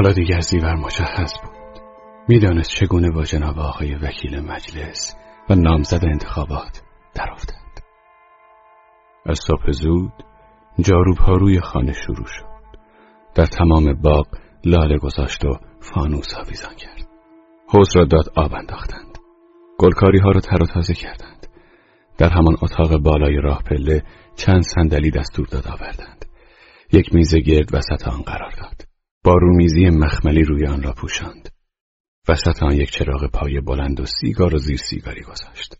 [0.00, 1.82] حالا دیگر زیور مجهز بود.
[2.28, 5.16] می‌دانست چگونه با جناب آقای وکیل مجلس
[5.50, 6.82] و نامزد انتخابات
[7.32, 7.80] افتند
[9.26, 10.12] از صبح زود
[10.78, 12.44] جارو پاروی خانه شروع شد.
[13.34, 14.26] در تمام باغ
[14.64, 17.06] لاله گذاشت و فانوس آویزان کرد.
[17.68, 19.18] حوز را داد آب انداختند.
[19.78, 21.46] گلکاری ها را تر و تازه کردند.
[22.18, 24.02] در همان اتاق بالای راه پله
[24.36, 26.24] چند صندلی دستور داد آوردند.
[26.92, 28.89] یک میز گرد وسط آن قرار داد.
[29.24, 31.48] با رومیزی مخملی روی آن را پوشاند.
[32.28, 35.76] وسط آن یک چراغ پای بلند و سیگار و زیر سیگاری گذاشت.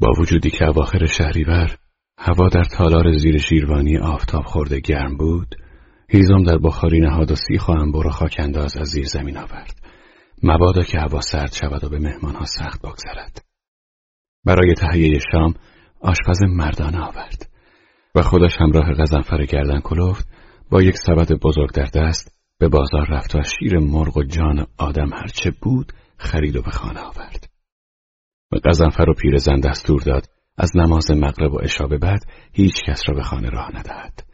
[0.00, 1.76] با وجودی که اواخر شهریور
[2.18, 5.54] هوا در تالار زیر شیروانی آفتاب خورده گرم بود،
[6.08, 9.74] هیزم در بخاری نهاد و سیخ و انبر و خاک انداز از زیر زمین آورد.
[10.42, 13.44] مبادا که هوا سرد شود و به مهمانها سخت بگذرد.
[14.44, 15.54] برای تهیه شام
[16.00, 17.48] آشپز مردانه آورد
[18.14, 20.28] و خودش همراه غزنفر گردن کلفت
[20.72, 25.10] با یک سبد بزرگ در دست به بازار رفت و شیر مرغ و جان آدم
[25.12, 27.50] هرچه بود خرید و به خانه آورد.
[28.52, 30.26] و قزنفر و پیرزن دستور داد
[30.58, 32.20] از نماز مغرب و عشا به بعد
[32.52, 34.24] هیچ کس را به خانه راه ندهد.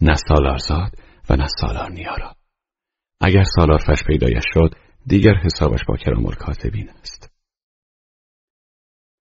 [0.00, 0.92] نه سالارزاد
[1.30, 2.34] و نه سالار نیارا.
[3.20, 4.74] اگر سالار فش پیدایش شد
[5.06, 7.30] دیگر حسابش با کرام الکاتبین است.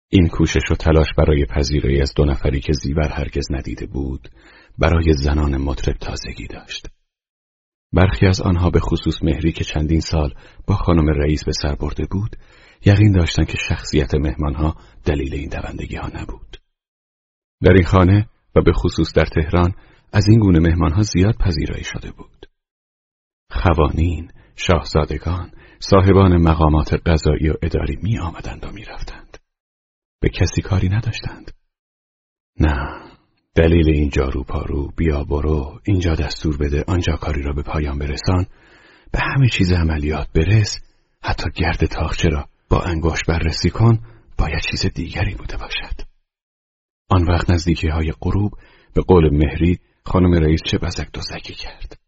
[0.09, 4.29] این کوشش و تلاش برای پذیرایی از دو نفری که زیور هرگز ندیده بود
[4.79, 6.87] برای زنان مطرب تازگی داشت.
[7.93, 10.35] برخی از آنها به خصوص مهری که چندین سال
[10.67, 12.37] با خانم رئیس به سر برده بود
[12.85, 16.57] یقین داشتند که شخصیت مهمانها دلیل این دوندگی ها نبود.
[17.63, 19.75] در این خانه و به خصوص در تهران
[20.13, 22.47] از این گونه مهمانها زیاد پذیرایی شده بود.
[23.51, 29.39] خوانین، شاهزادگان، صاحبان مقامات قضایی و اداری می آمدند و می رفتند.
[30.21, 31.51] به کسی کاری نداشتند.
[32.61, 33.14] نه،
[33.57, 38.47] دلیل این جارو پارو بیا برو اینجا دستور بده آنجا کاری را به پایان برسان.
[39.13, 40.81] به همه چیز عملیات برس
[41.23, 43.99] حتی گرد تاخچه را با انگوش بررسی کن
[44.39, 46.01] باید چیز دیگری بوده باشد.
[47.11, 48.53] آن وقت نزدیکی های غروب
[48.95, 51.99] به قول مهری خانم رئیس چه بزک دوزکی کرد.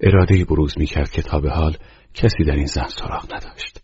[0.00, 1.76] اراده بروز می کرد که تا به حال
[2.14, 3.82] کسی در این زن سراغ نداشت.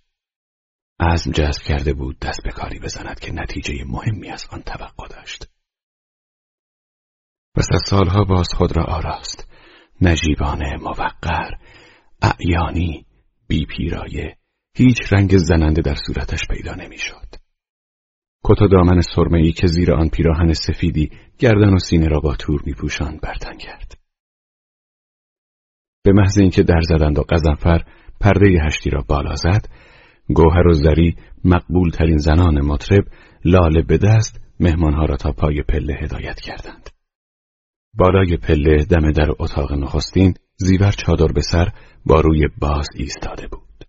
[1.01, 5.50] عزم جذب کرده بود دست به کاری بزند که نتیجه مهمی از آن توقع داشت.
[7.55, 9.49] پس از سالها باز خود را آراست
[10.00, 11.50] نجیبانه موقر
[12.22, 13.06] اعیانی
[13.49, 14.37] بی پیرایه
[14.77, 17.27] هیچ رنگ زننده در صورتش پیدا نمی‌شد.
[18.44, 22.62] کت و دامن سرمه‌ای که زیر آن پیراهن سفیدی گردن و سینه را با تور
[22.66, 23.94] میپوشاند برتن کرد.
[26.03, 27.84] به محض اینکه در زدند و قزنفر
[28.21, 29.66] پرده هشتی را بالا زد،
[30.28, 33.05] گوهر و زری مقبول ترین زنان مطرب
[33.44, 36.91] لاله به دست مهمانها را تا پای پله هدایت کردند.
[37.95, 41.73] بالای پله دم در اتاق نخستین زیور چادر به سر
[42.06, 43.84] با روی باز ایستاده بود.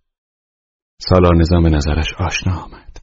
[1.01, 2.97] سالار نظام نظرش آشنا آمد.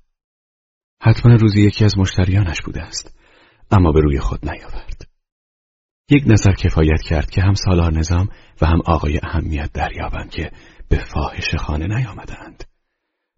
[1.03, 3.19] حتما روزی یکی از مشتریانش بوده است
[3.70, 5.09] اما به روی خود نیاورد.
[6.10, 8.28] یک نظر کفایت کرد که هم سالار نظام
[8.62, 10.50] و هم آقای اهمیت دریابند که
[10.88, 12.65] به فاحش خانه نیامدند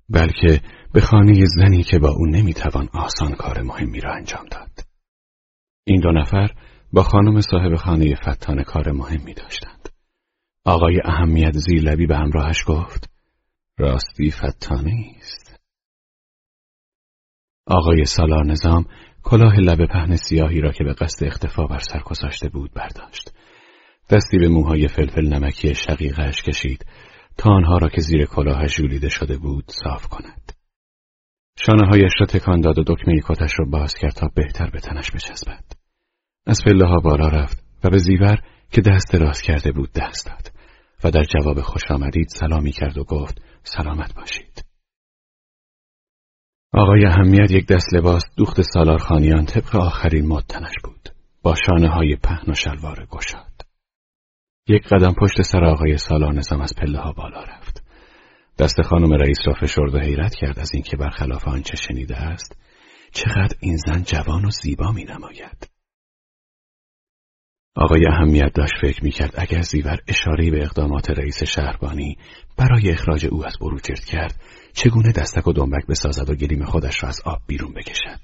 [0.08, 0.60] بلکه
[0.92, 4.70] به خانه زنی که با او نمی‌توان آسان کار مهمی را انجام داد.
[5.84, 6.48] این دو نفر
[6.92, 9.88] با خانم صاحب خانه فتان کار مهمی داشتند.
[10.64, 13.10] آقای اهمیت زیر لبی به همراهش گفت
[13.78, 15.60] راستی فتانی است.
[17.66, 18.84] آقای سالار نظام
[19.22, 23.32] کلاه لب پهن سیاهی را که به قصد اختفا بر سر گذاشته بود برداشت.
[24.10, 26.86] دستی به موهای فلفل نمکی شقیقش کشید
[27.36, 30.52] تا آنها را که زیر کلاهش جولیده شده بود صاف کند.
[31.58, 35.10] شانه هایش را تکان داد و دکمه کتش را باز کرد تا بهتر به تنش
[35.10, 35.79] بچسبد.
[36.50, 40.52] از پله ها بالا رفت و به زیور که دست راست کرده بود دست داد
[41.04, 44.64] و در جواب خوش آمدید سلامی کرد و گفت سلامت باشید.
[46.72, 51.08] آقای اهمیت یک دست لباس دوخت سالارخانیان طبق آخرین مدتنش بود
[51.42, 53.60] با شانه های پهن و شلوار گشاد.
[54.68, 57.84] یک قدم پشت سر آقای سالار نظام از پله ها بالا رفت.
[58.58, 62.56] دست خانم رئیس را فشرد و حیرت کرد از اینکه برخلاف آنچه شنیده است
[63.12, 65.79] چقدر این زن جوان و زیبا می نماید.
[67.74, 72.16] آقای اهمیت داشت فکر می‌کرد اگر زیور اشاره به اقدامات رئیس شهربانی
[72.56, 74.40] برای اخراج او از بروجرد کرد
[74.72, 78.20] چگونه دستک و دنبک بسازد و گلیم خودش را از آب بیرون بکشد؟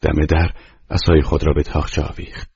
[0.00, 0.52] دم در
[0.90, 2.50] اسای خود را به تاخچه آویخت.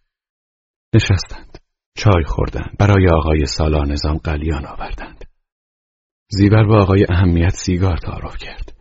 [0.94, 1.58] نشستند.
[1.94, 2.76] چای خوردند.
[2.78, 5.24] برای آقای سالار نظام قلیان آوردند.
[6.28, 8.76] زیور با آقای اهمیت سیگار تعارف کرد.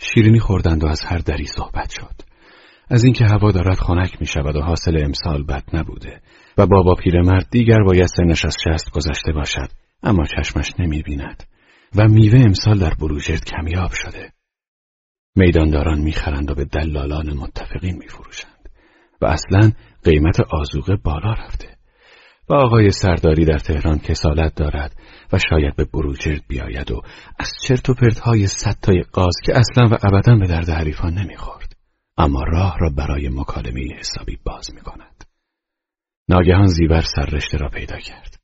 [0.00, 2.33] شیرینی خوردند و از هر دری صحبت شد.
[2.90, 6.20] از اینکه هوا دارد خنک می شود و حاصل امسال بد نبوده
[6.58, 9.68] و بابا پیرمرد دیگر باید سنش از شست گذشته باشد
[10.02, 11.42] اما چشمش نمی بیند
[11.96, 14.32] و میوه امسال در بروجرد کمیاب شده.
[15.36, 18.68] میدانداران می‌خرند و به دلالان متفقین میفروشند
[19.20, 19.72] و اصلا
[20.04, 21.68] قیمت آزوقه بالا رفته.
[22.48, 24.96] و آقای سرداری در تهران کسالت دارد
[25.32, 27.00] و شاید به بروجرد بیاید و
[27.38, 28.48] از چرت و پرتهای
[28.86, 31.63] های قاز که اصلا و ابدا به درد حریفان نمی‌خورد.
[32.16, 35.24] اما راه را برای مکالمه حسابی باز می کند.
[36.28, 38.40] ناگهان زیور سررشته را پیدا کرد.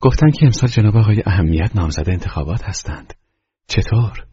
[0.00, 3.14] گفتن که امسال جناب آقای اهمیت نامزد انتخابات هستند.
[3.66, 4.26] چطور؟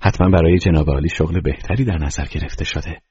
[0.00, 3.02] حتما برای جناب عالی شغل بهتری در نظر گرفته شده.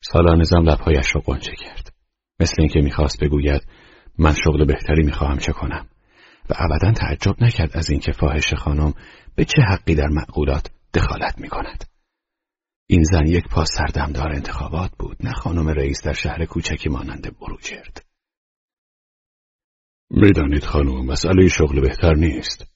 [0.00, 1.92] سالا نظام لبهایش را قنچه کرد.
[2.40, 3.66] مثل اینکه می‌خواست بگوید
[4.18, 5.88] من شغل بهتری می‌خواهم چه کنم
[6.50, 8.94] و ابدا تعجب نکرد از اینکه فاحش خانم
[9.34, 11.84] به چه حقی در معقولات دخالت می کند.
[12.86, 18.06] این زن یک پاس سردمدار انتخابات بود نه خانم رئیس در شهر کوچکی مانند بروجرد.
[20.10, 22.66] می‌دانید خانم مسئله شغل بهتر نیست.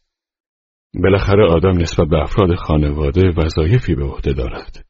[0.95, 4.87] بالاخره آدم نسبت به افراد خانواده وظایفی به عهده دارد.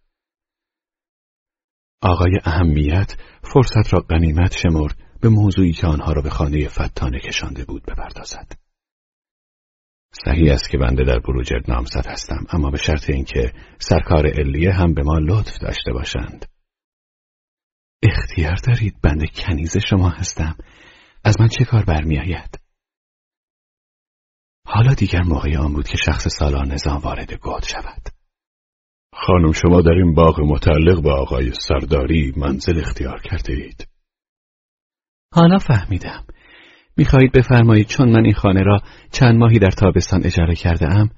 [2.03, 7.65] آقای اهمیت فرصت را غنیمت شمرد به موضوعی که آنها را به خانه فتانه کشانده
[7.65, 8.62] بود بپردازد.
[10.25, 14.95] صحیح است که بنده در بروجرد نامزد هستم اما به شرط اینکه سرکار علیه هم
[14.95, 16.47] به ما لطف داشته باشند.
[18.03, 20.57] اختیار دارید بنده کنیز شما هستم.
[21.25, 22.59] از من چه کار برمیآید؟
[24.67, 28.09] حالا دیگر موقع آن بود که شخص سالار نظام وارد گود شود.
[29.15, 33.89] خانم شما در این باغ متعلق به آقای سرداری منزل اختیار کرده اید
[35.35, 36.27] حالا فهمیدم.
[36.97, 38.79] می‌خواهید بفرمایید چون من این خانه را
[39.13, 41.11] چند ماهی در تابستان اجاره کرده ام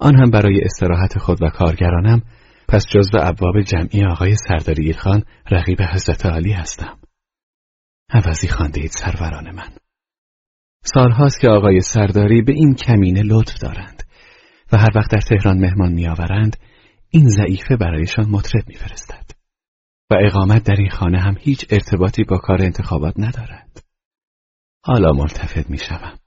[0.00, 2.22] آن هم برای استراحت خود و کارگرانم
[2.68, 6.98] پس جزو ابواب جمعی آقای سرداری ایلخان رقیب حضرت عالی هستم.
[8.10, 9.68] عوضی خانده سروران من.
[10.84, 14.02] سالهاست که آقای سرداری به این کمینه لطف دارند
[14.72, 16.56] و هر وقت در تهران مهمان میآورند
[17.10, 19.30] این ضعیفه برایشان مطرب میفرستد
[20.10, 23.84] و اقامت در این خانه هم هیچ ارتباطی با کار انتخابات ندارد.
[24.84, 26.18] حالا ملتفت می شوم.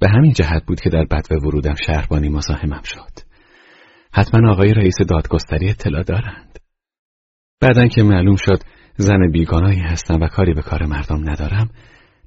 [0.00, 3.28] به همین جهت بود که در بدو ورودم شهربانی مزاحمم شد.
[4.12, 6.58] حتما آقای رئیس دادگستری اطلاع دارند.
[7.60, 8.62] بعدن که معلوم شد
[8.96, 11.70] زن بیگانایی هستم و کاری به کار مردم ندارم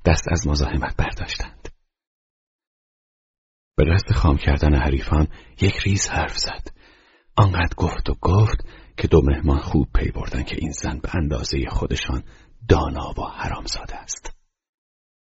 [0.05, 1.69] دست از مزاحمت برداشتند.
[3.75, 5.27] به دست خام کردن حریفان
[5.61, 6.67] یک ریز حرف زد.
[7.35, 8.65] آنقدر گفت و گفت
[8.97, 12.23] که دو مهمان خوب پی بردن که این زن به اندازه خودشان
[12.69, 14.40] دانا و حرامزاده است.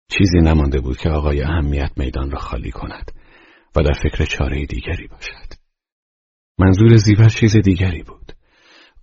[0.08, 3.12] چیزی نمانده بود که آقای اهمیت میدان را خالی کند
[3.76, 5.52] و در فکر چاره دیگری باشد.
[6.58, 8.32] منظور زیور چیز دیگری بود.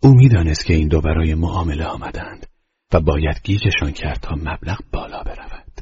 [0.04, 2.48] او می‌دانست که این دو برای معامله آمدند
[2.94, 5.82] و باید گیجشان کرد تا مبلغ بالا برود.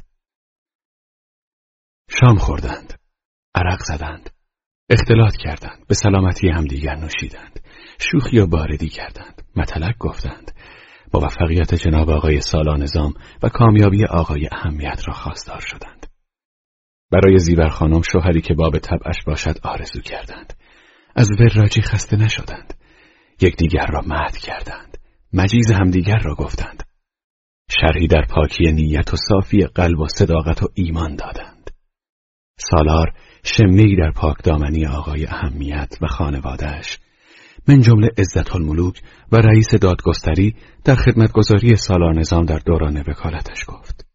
[2.20, 2.98] شام خوردند.
[3.54, 4.30] عرق زدند.
[4.90, 5.86] اختلاط کردند.
[5.88, 7.60] به سلامتی همدیگر نوشیدند.
[8.00, 9.42] شوخی و باردی کردند.
[9.56, 10.52] مطلق گفتند.
[11.14, 16.06] موفقیت جناب آقای سالا نظام و کامیابی آقای اهمیت را خواستار شدند.
[17.10, 20.54] برای زیور خانم شوهری که باب طبعش باشد آرزو کردند.
[21.16, 22.74] از وراجی خسته نشدند.
[23.40, 24.98] یکدیگر را مد کردند.
[25.32, 26.82] مجیز همدیگر را گفتند.
[27.70, 31.70] شرحی در پاکی نیت و صافی قلب و صداقت و ایمان دادند.
[32.58, 33.12] سالار
[33.44, 36.98] شمی در پاک دامنی آقای اهمیت و خانوادهش
[37.68, 39.02] من جمله عزت الملوک
[39.32, 44.06] و رئیس دادگستری در خدمتگذاری سالار نظام در دوران وکالتش گفت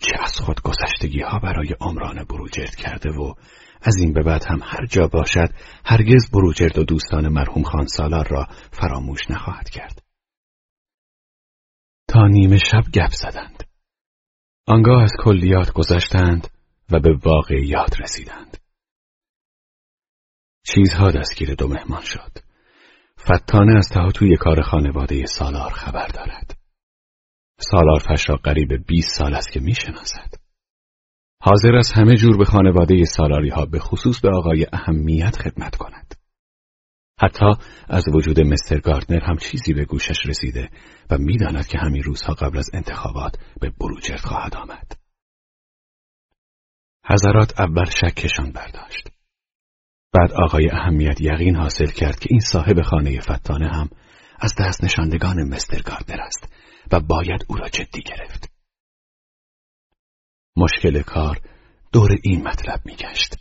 [0.00, 3.34] چه از خود گذشتگی ها برای عمران بروجرد کرده و
[3.82, 5.50] از این به بعد هم هر جا باشد
[5.84, 10.02] هرگز بروجرد و دوستان مرحوم خان سالار را فراموش نخواهد کرد.
[12.08, 13.64] تا نیمه شب گپ زدند.
[14.66, 16.48] آنگاه از کلیات گذشتند
[16.90, 18.56] و به واقعیات رسیدند.
[20.62, 22.45] چیزها دستگیر دو مهمان شد.
[23.32, 26.58] فتانه از توی کار خانواده سالار خبر دارد.
[27.60, 30.34] سالار فش را قریب 20 سال است که می‌شناسد.
[31.42, 36.14] حاضر است همه جور به خانواده سالاری ها به خصوص به آقای اهمیت خدمت کند.
[37.20, 37.54] حتی
[37.88, 40.70] از وجود مستر گاردنر هم چیزی به گوشش رسیده
[41.10, 44.92] و می‌داند که همین روزها قبل از انتخابات به بروجرد خواهد آمد.
[47.04, 49.15] حضرات اول شکشان برداشت.
[50.16, 53.88] بعد آقای اهمیت یقین حاصل کرد که این صاحب خانه فتانه هم
[54.38, 56.52] از دست نشاندگان مستر گاردنر است
[56.92, 58.50] و باید او را جدی گرفت.
[60.56, 61.40] مشکل کار
[61.92, 63.36] دور این مطلب میگشت.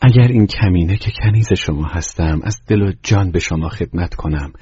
[0.00, 4.52] اگر این کمینه که کنیز شما هستم از دل و جان به شما خدمت کنم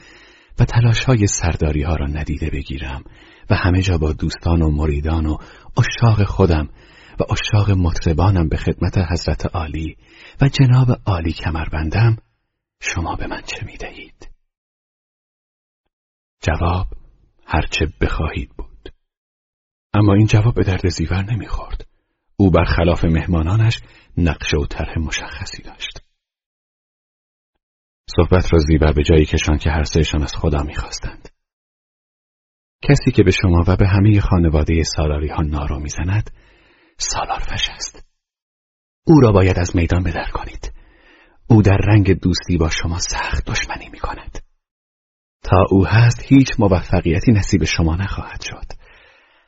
[0.58, 3.04] و تلاش های سرداری ها را ندیده بگیرم
[3.50, 5.36] و همه جا با دوستان و مریدان و
[5.78, 6.68] اشاق خودم
[7.20, 9.96] و اشاق مطربانم به خدمت حضرت عالی
[10.40, 12.16] و جناب عالی کمربندم
[12.80, 14.30] شما به من چه می دهید؟
[16.42, 16.86] جواب
[17.46, 18.92] هرچه بخواهید بود
[19.94, 21.86] اما این جواب به درد زیور نمی‌خورد.
[22.36, 23.82] او برخلاف مهمانانش
[24.16, 26.00] نقشه و طرح مشخصی داشت.
[28.16, 31.28] صحبت را زیبر به جایی کشان که هر سهشان از خدا می‌خواستند.
[32.82, 34.82] کسی که به شما و به همه خانواده
[35.36, 36.30] ها نارو می‌زند
[36.98, 38.05] سالارفش است.
[39.06, 40.72] او را باید از میدان بدر کنید.
[41.48, 44.38] او در رنگ دوستی با شما سخت دشمنی می کند.
[45.42, 48.72] تا او هست هیچ موفقیتی نصیب شما نخواهد شد.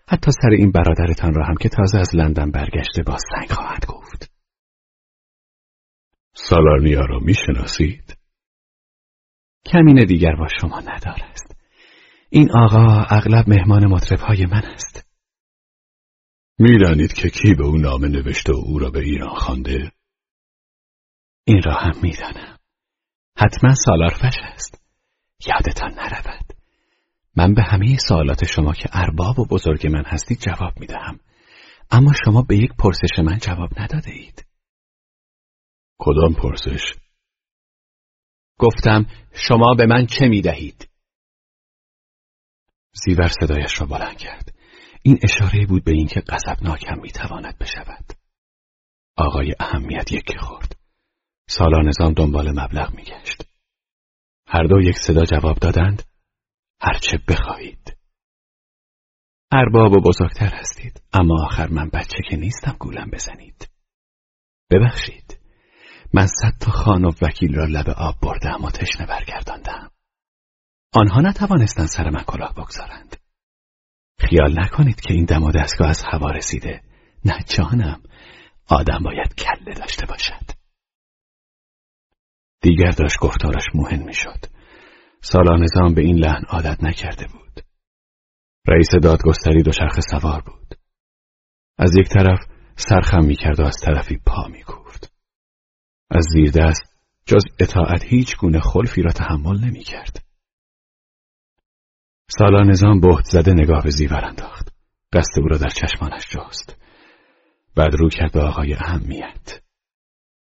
[0.08, 4.30] حتی سر این برادرتان را هم که تازه از لندن برگشته با سنگ خواهد گفت.
[6.34, 8.16] سالارنیا را می‌شناسید؟
[9.66, 11.56] کمین دیگر با شما ندار است.
[12.30, 15.07] این آقا اغلب مهمان مطربهای من است.
[16.58, 19.92] می‌دانید که کی به او نامه نوشته و او را به ایران خوانده؟
[21.44, 22.58] این را هم می‌دانم.
[23.36, 24.82] حتما سالارفش است.
[25.46, 26.52] یادتان نرود.
[27.36, 31.20] من به همه سوالات شما که ارباب و بزرگ من هستید جواب می‌دهم.
[31.90, 34.46] اما شما به یک پرسش من جواب نداده اید.
[35.98, 36.94] کدام پرسش؟
[38.58, 40.88] گفتم شما به من چه می دهید؟
[43.04, 44.57] زیور صدایش را بلند کرد.
[45.02, 48.12] این اشاره بود به اینکه غضبناکم می‌تواند بشود.
[49.16, 50.76] آقای اهمیت یکی خورد.
[51.48, 53.42] سالا نظام دنبال مبلغ میگشت.
[54.46, 56.02] هر دو یک صدا جواب دادند.
[56.80, 57.96] هرچه بخواهید.
[59.52, 63.70] ارباب و بزرگتر هستید اما آخر من بچه که نیستم گولم بزنید.
[64.70, 65.38] ببخشید.
[66.14, 69.90] من صد تا خان و وکیل را لب آب بردم و تشنه برگرداندم.
[70.92, 73.16] آنها نتوانستند سر من کلاه بگذارند.
[74.18, 76.82] خیال نکنید که این دم و دستگاه از هوا رسیده.
[77.24, 78.02] نه جانم.
[78.68, 80.58] آدم باید کله داشته باشد.
[82.60, 84.44] دیگر داشت گفتارش مهم می‌شد.
[85.20, 87.60] سالا نظام به این لحن عادت نکرده بود.
[88.68, 90.74] رئیس دادگستری دوچرخه سوار بود.
[91.78, 92.38] از یک طرف
[92.76, 95.12] سرخم می‌کرد و از طرفی پا میکوفت.
[96.10, 100.27] از زیر دست جز اطاعت هیچ گونه خلفی را تحمل نمی‌کرد.
[102.30, 104.68] سالا نظام بهت زده نگاه به زیور انداخت.
[105.12, 106.76] قصد او را در چشمانش جست.
[107.76, 109.62] بعد رو کرد به آقای اهمیت.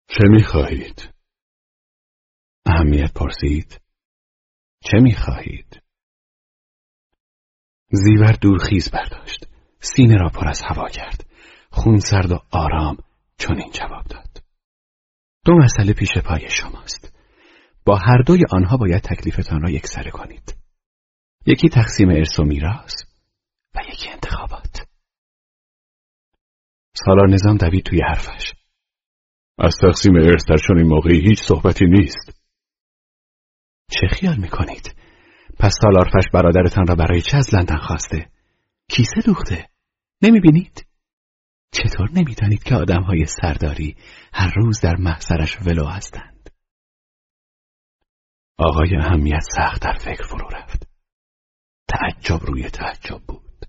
[0.09, 1.15] چه می‌خواهید؟
[2.67, 3.81] اهمیت پرسید.
[4.81, 5.83] چه می‌خواهید؟
[7.91, 9.47] زیور دورخیز برداشت.
[9.81, 11.27] سینه را پر از هوا کرد.
[11.71, 12.97] خون سرد و آرام
[13.39, 14.43] چون این جواب داد.
[15.45, 17.17] دو مسئله پیش پای شماست.
[17.85, 20.62] با هر دوی آنها باید تکلیفتان را یکسره کنید.
[21.47, 22.95] یکی تقسیم ارث و میراث
[23.75, 24.89] و یکی انتخابات.
[26.95, 28.53] سالار نظام دوید توی حرفش.
[29.59, 32.43] از تقسیم ارث در چنین موقعی هیچ صحبتی نیست.
[33.91, 34.95] چه خیال می‌کنید؟
[35.59, 38.31] پس سالارفش برادرتان را برای چه از لندن خواسته؟
[38.89, 39.69] کیسه دوخته؟
[40.23, 40.87] نمی‌بینید؟
[41.73, 43.97] چطور نمی‌دانید که آدمهای سرداری
[44.33, 46.51] هر روز در محضرش ولو هستند؟
[48.59, 50.92] آقای اهمیت سخت در فکر فرو رفت.
[51.93, 53.67] تعجب روی تعجب بود.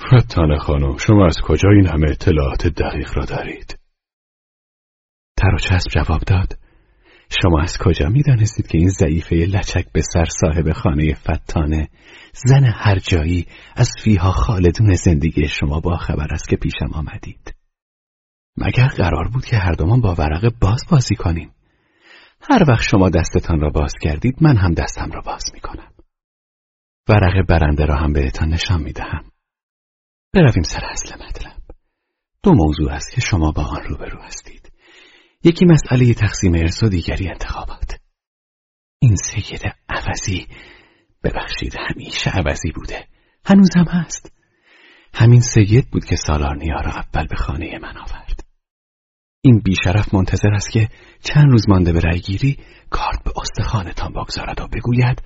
[0.00, 3.78] فتانه خانم شما از کجا این همه اطلاعات دقیق را دارید؟
[5.36, 6.58] تر و چسب جواب داد.
[7.42, 11.88] شما از کجا می دانستید که این ضعیفه لچک به سر صاحب خانه فتانه
[12.32, 13.46] زن هر جایی
[13.76, 17.54] از فیها خالدون زندگی شما با خبر است که پیشم آمدید
[18.56, 21.50] مگر قرار بود که هر دومان با ورق باز بازی کنیم
[22.50, 25.95] هر وقت شما دستتان را باز کردید من هم دستم را باز می کنم
[27.08, 29.24] ورق برنده را هم بهتان نشان می دهم
[30.34, 31.62] برویم سر اصل مطلب.
[32.42, 34.72] دو موضوع است که شما با آن روبرو هستید.
[35.44, 38.00] یکی مسئله تقسیم ارث و دیگری انتخابات.
[38.98, 40.46] این سید عوضی
[41.24, 43.06] ببخشید همیشه عوضی بوده.
[43.44, 44.32] هنوزم هست.
[45.14, 48.40] همین سید بود که سالارنیا را اول به خانه من آورد.
[49.40, 50.88] این بیشرف منتظر است که
[51.22, 52.58] چند روز مانده به رأیگیری
[52.90, 55.22] کارت به استخوانتان بگذارد و بگوید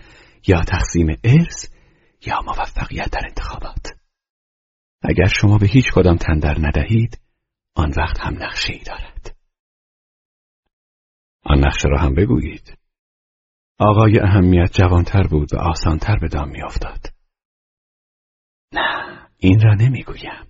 [0.47, 1.75] یا تقسیم ارث
[2.27, 3.87] یا موفقیت در انتخابات.
[5.03, 7.21] اگر شما به هیچ کدام تندر ندهید
[7.75, 9.37] آن وقت هم نقشه ای دارد.
[11.45, 12.79] آن نقشه را هم بگویید.
[13.79, 17.07] آقای اهمیت جوانتر بود و آسانتر به دام میافتاد.
[18.73, 20.47] نه این را نمی‌گویم.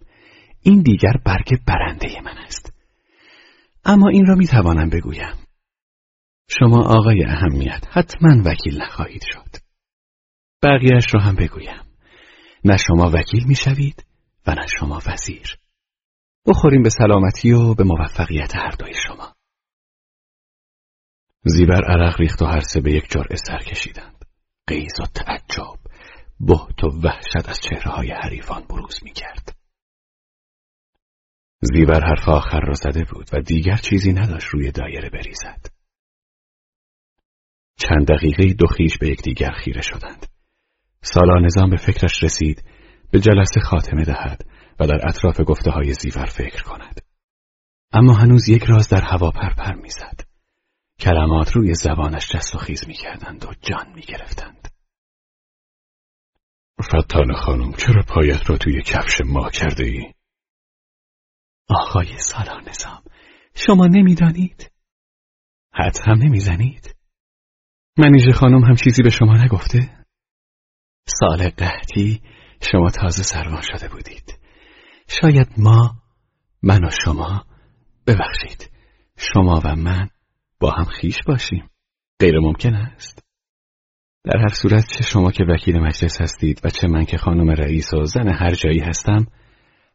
[0.62, 2.72] این دیگر برگ برنده من است.
[3.84, 5.34] اما این را می‌توانم بگویم.
[6.48, 9.69] شما آقای اهمیت حتما وکیل نخواهید شد.
[10.62, 11.82] بقیهش را هم بگویم
[12.64, 14.06] نه شما وکیل می‌شوید
[14.46, 15.58] و نه شما وزیر
[16.46, 19.36] بخوریم به سلامتی و به موفقیت هر دوی شما
[21.44, 24.24] زیبر عرق ریخت و هر سه به یک جرعه سر کشیدند
[24.66, 25.80] قیز و تعجب
[26.40, 29.56] بهت و وحشت از چهره های حریفان بروز می کرد.
[31.60, 35.66] زیبر حرف آخر را زده بود و دیگر چیزی نداشت روی دایره بریزد.
[37.76, 40.26] چند دقیقه دو خیش به یکدیگر خیره شدند.
[41.02, 42.64] سالا نظام به فکرش رسید
[43.10, 44.46] به جلسه خاتمه دهد
[44.80, 47.00] و در اطراف گفته های زیور فکر کند.
[47.92, 50.20] اما هنوز یک راز در هوا پرپر می‌زد.
[51.00, 54.68] کلمات روی زبانش جست و خیز می کردند و جان می گرفتند.
[56.82, 60.12] فتان خانم چرا پایت را توی کفش ما کرده ای؟
[61.68, 63.02] آقای سالار نظام
[63.54, 64.72] شما نمی‌دانید؟
[65.74, 66.96] حد هم نمی‌زنید؟
[67.98, 69.99] منیژه خانم هم چیزی به شما نگفته؟
[71.20, 72.22] سال قهدی
[72.72, 74.38] شما تازه سروان شده بودید.
[75.08, 75.94] شاید ما
[76.62, 77.44] من و شما
[78.06, 78.70] ببخشید
[79.16, 80.08] شما و من
[80.60, 81.70] با هم خیش باشیم.
[82.20, 83.24] غیر ممکن است.
[84.24, 87.94] در هر صورت چه شما که وکیل مجلس هستید و چه من که خانم رئیس
[87.94, 89.26] و زن هر جایی هستم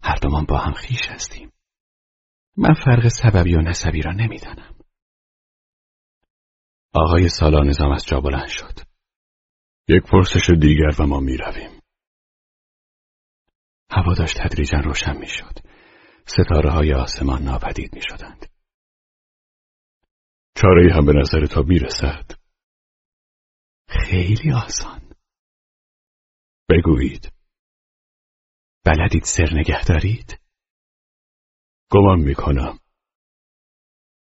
[0.04, 1.52] هر دومان با هم خیش هستیم.
[2.58, 4.76] من فرق سببی و نسبی را نمی‌دانم.
[6.94, 8.95] آقای سالا نظام از جا بلند شد.
[9.88, 11.82] یک پرسش دیگر و ما می رویم.
[13.92, 15.60] هوا داشت تدریجا روشن می شد.
[16.28, 18.46] ستاره های آسمان ناپدید می شدند.
[20.58, 22.32] چاره هم به نظر تا می رسد.
[23.90, 25.14] خیلی آسان.
[26.70, 27.32] بگویید.
[28.86, 30.42] بلدید سر نگه دارید؟
[31.92, 32.80] گمان می کنم.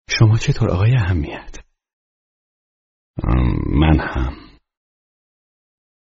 [0.09, 1.65] شما چطور آقای اهمیت؟
[3.67, 4.46] من هم.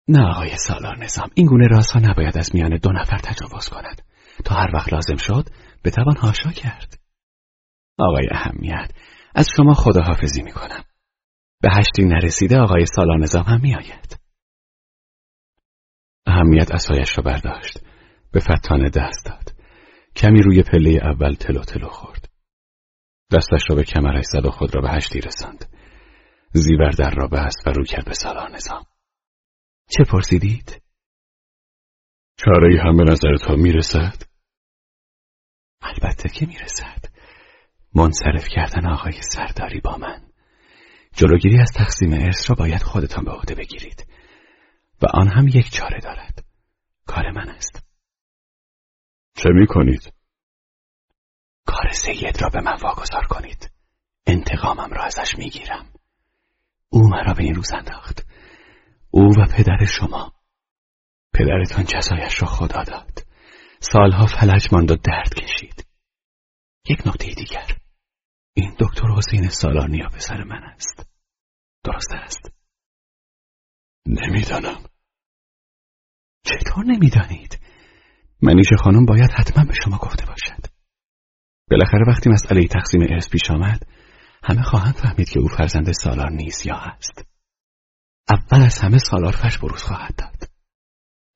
[0.09, 4.01] نه آقای سالار نظام این گونه راسا نباید از میان دو نفر تجاوز کند.
[4.45, 5.49] تا هر وقت لازم شد
[5.83, 6.99] بتوان هاشا کرد.
[7.97, 8.91] آقای اهمیت
[9.35, 10.83] از شما خداحافظی می کنم
[11.61, 14.19] به هشتی نرسیده آقای سالار نظام هم می آید
[16.25, 17.79] اهمیت اسایش را برداشت.
[18.31, 19.55] به فتانه دست داد.
[20.15, 22.29] کمی روی پله اول تلو تلو خورد.
[23.33, 25.65] دستش را به کمرش زد و خود را به هشتی رساند.
[26.53, 28.85] زیور در را بست و رو کرد به سالار نظام.
[29.91, 30.81] چه پرسیدید؟
[32.37, 34.23] چاره هم به نظر تا می‌رسد؟
[35.81, 37.05] البته که می‌رسد.
[37.95, 40.31] منصرف کردن آقای سرداری با من.
[41.13, 44.07] جلوگیری از تقسیم ارث را باید خودتان به عهده بگیرید.
[45.01, 46.45] و آن هم یک چاره دارد.
[47.05, 47.85] کار من است.
[49.35, 50.13] چه می کنید؟
[51.65, 53.71] کار سید را به من واگذار کنید.
[54.27, 55.93] انتقامم را ازش می‌گیرم.
[56.89, 58.28] او مرا به این روز انداخت.
[59.11, 60.33] او و پدر شما.
[61.33, 63.25] پدرتان جزایش را خدا داد.
[63.79, 65.87] سالها فلج ماند و درد کشید.
[66.89, 67.77] یک نکته دیگر.
[68.53, 71.09] این دکتر حسین سالانیا پسر من است.
[71.83, 72.51] درست است.
[74.05, 74.83] نمی‌دانم.
[76.45, 77.59] چطور نمی‌دانید؟
[78.41, 80.65] منیش خانم باید حتما به شما گفته باشد.
[81.71, 83.87] بالاخره وقتی مسئله تقسیم ارث پیش آمد
[84.43, 87.28] همه خواهند فهمید که او فرزند سالار نیست یا است
[88.29, 90.49] اول از همه سالار فش بروز خواهد داد.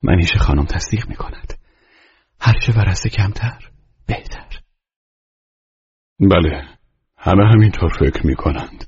[0.02, 1.58] منیش خانم تصدیق می کند
[2.40, 3.70] هرچه ورسه کمتر
[4.06, 4.60] بهتر.
[6.20, 6.78] بله
[7.18, 8.84] همه همینطور فکر می کنند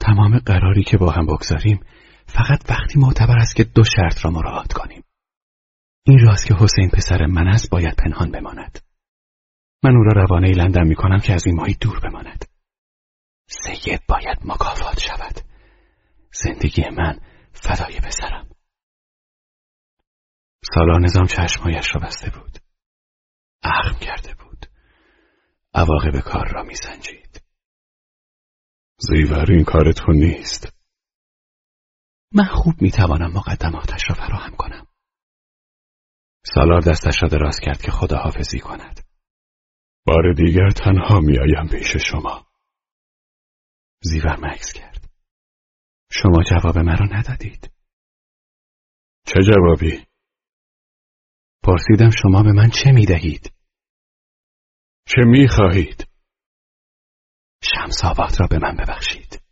[0.00, 1.80] تمام قراری که با هم بگذاریم
[2.26, 5.02] فقط وقتی معتبر است که دو شرط را مراعات کنیم.
[6.06, 8.78] این راست که حسین پسر من است باید پنهان بماند.
[9.82, 12.44] من او را روانه لندن می کنم که از این ماهی دور بماند.
[13.48, 15.53] سید باید مکافات شود.
[16.34, 17.20] زندگی من
[17.52, 18.48] فدای پسرم.
[20.74, 22.58] سالار نظام چشمهایش را بسته بود.
[23.62, 24.66] اخم کرده بود.
[25.74, 27.44] عواقب کار را میسنجید.
[28.98, 30.74] زیور این کار تو نیست.
[32.32, 34.86] من خوب می‌توانم مقدماتش را فراهم کنم.
[36.54, 39.00] سالار دستش را دراز کرد که خداحافظی کند.
[40.06, 42.46] بار دیگر تنها میآیم پیش شما.
[44.02, 44.93] زیور مکس کرد.
[46.22, 47.72] شما جواب مرا ندادید.
[49.26, 50.06] چه جوابی؟
[51.62, 53.52] پرسیدم شما به من چه می‌دهید؟
[55.06, 56.08] چه می‌خواهید؟
[57.62, 59.42] شمس آباد را به من ببخشید.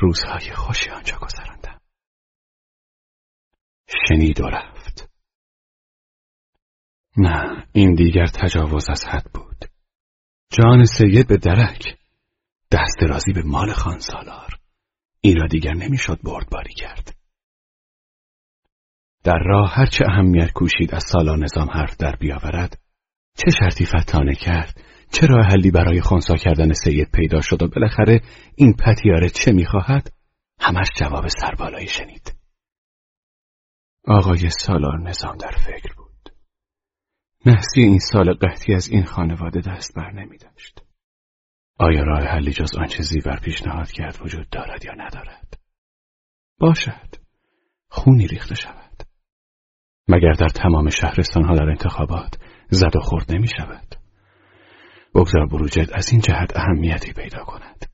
[0.00, 1.80] روزهای خوشی آنجا گذراندم.
[4.08, 5.10] شنید و رفت.
[7.16, 9.64] نه این دیگر تجاوز از حد بود.
[10.50, 11.98] جان سید به درک.
[12.72, 14.47] دست رازی به مال خان سالار
[15.20, 17.14] این را دیگر نمی‌شد بردباری کرد.
[19.24, 22.78] در راه هرچه اهمیت کوشید از سالار نظام حرف در بیاورد
[23.36, 24.80] چه شرطی فتانه کرد؟
[25.12, 28.20] چه راه حلی برای خونسا کردن سید پیدا شد و بالاخره
[28.56, 30.12] این پتیاره چه می‌خواهد؟
[30.60, 32.34] همش جواب سربالایی شنید.
[34.06, 36.08] آقای سالار نظام در فکر بود.
[37.46, 40.87] نحسی این سال قحطی از این خانواده دست بر نمی داشت.
[41.78, 45.60] آیا راه حلی جز آنچه زیور پیشنهاد کرد وجود دارد یا ندارد؟
[46.60, 47.14] باشد.
[47.88, 49.02] خونی ریخته شود.
[50.08, 52.38] مگر در تمام شهرستان ها در انتخابات
[52.70, 53.94] زد و خورد نمی شود
[55.14, 57.86] بگذار بروجرد از این جهت اهمیتی پیدا کند.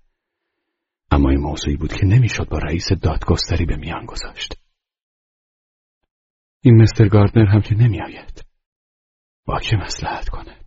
[1.10, 4.54] اما این موضوعی بود که نمی‌شد با رئیس دادگستری به میان گذاشت.
[6.60, 8.44] این مستر گاردنر هم که نمی آید
[9.46, 10.63] با که مسلحت کند؟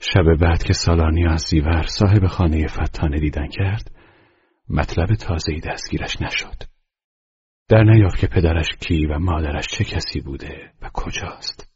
[0.00, 3.90] شب بعد که سالانیا از زیور صاحب خانه فتانه دیدن کرد
[4.68, 6.62] مطلب تازهی دستگیرش نشد.
[7.68, 11.68] در نیافت که پدرش کی و مادرش چه کسی بوده و کجاست.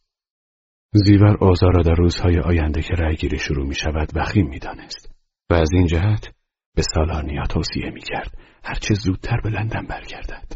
[0.92, 5.14] زیور اوضاع را در روزهای آینده که رأیگیری شروع می شود وخیم می دانست
[5.50, 6.35] و از این جهت
[6.74, 10.52] به سالانیا توصیه می کرد هرچه زودتر به لندن برگردد.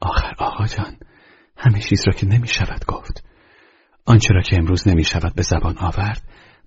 [0.00, 0.98] آخر آقا جان
[1.56, 3.27] همه چیز را که نمی شود گفت.
[4.08, 6.22] آنچه را که امروز نمی شود به زبان آورد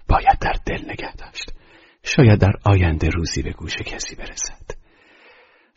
[0.07, 1.53] باید در دل نگه داشت.
[2.03, 4.71] شاید در آینده روزی به گوش کسی برسد.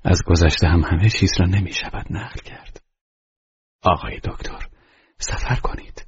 [0.04, 2.82] از گذشته هم همه چیز را نمی شود نقل کرد.
[3.82, 4.68] آقای دکتر
[5.18, 6.06] سفر کنید.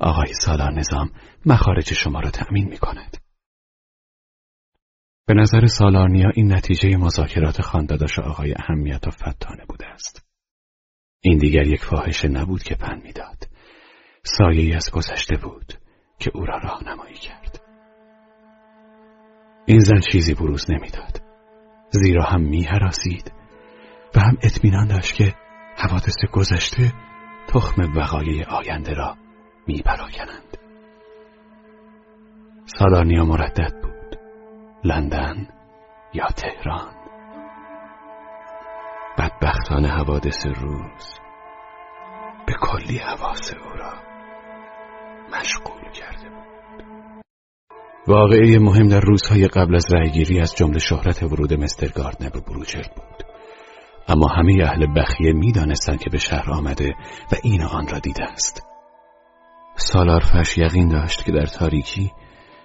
[0.00, 1.10] آقای سالار نظام
[1.46, 3.16] مخارج شما را تأمین می کند
[5.26, 10.26] به نظر سالارنیا این نتیجه مذاکرات خانداداش آقای اهمیت و فتانه بوده است.
[11.20, 13.48] این دیگر یک فاحشه نبود که پن می‌داد.
[14.36, 15.74] سایه از گذشته بود
[16.18, 17.60] که او را راهنمایی کرد.
[19.66, 21.22] این زن چیزی بروز نمی‌داد.
[21.90, 23.32] زیرا هم میهراسید
[24.16, 25.34] و هم اطمینان داشت که
[25.76, 26.92] حوادث گذشته
[27.48, 29.16] تخم وقایع آینده را
[29.66, 30.58] میپراکنند.
[32.78, 34.18] سالارنیا مردد بود.
[34.84, 35.48] لندن
[36.14, 36.94] یا تهران.
[39.18, 41.18] بدبختانه حوادث روز
[42.46, 44.07] به کلی حواس او را
[45.32, 47.24] مشغول کرده بود.
[48.06, 52.94] واقعه مهم در روزهای قبل از رأیگیری از جمله شهرت ورود مستر گاردنر به بروجرد
[52.94, 53.26] بود.
[54.08, 56.88] اما همه اهل بخیه می‌دانستند که به شهر آمده
[57.32, 58.62] و این آن را دیده است.
[59.76, 62.12] سالار فش یقین داشت که در تاریکی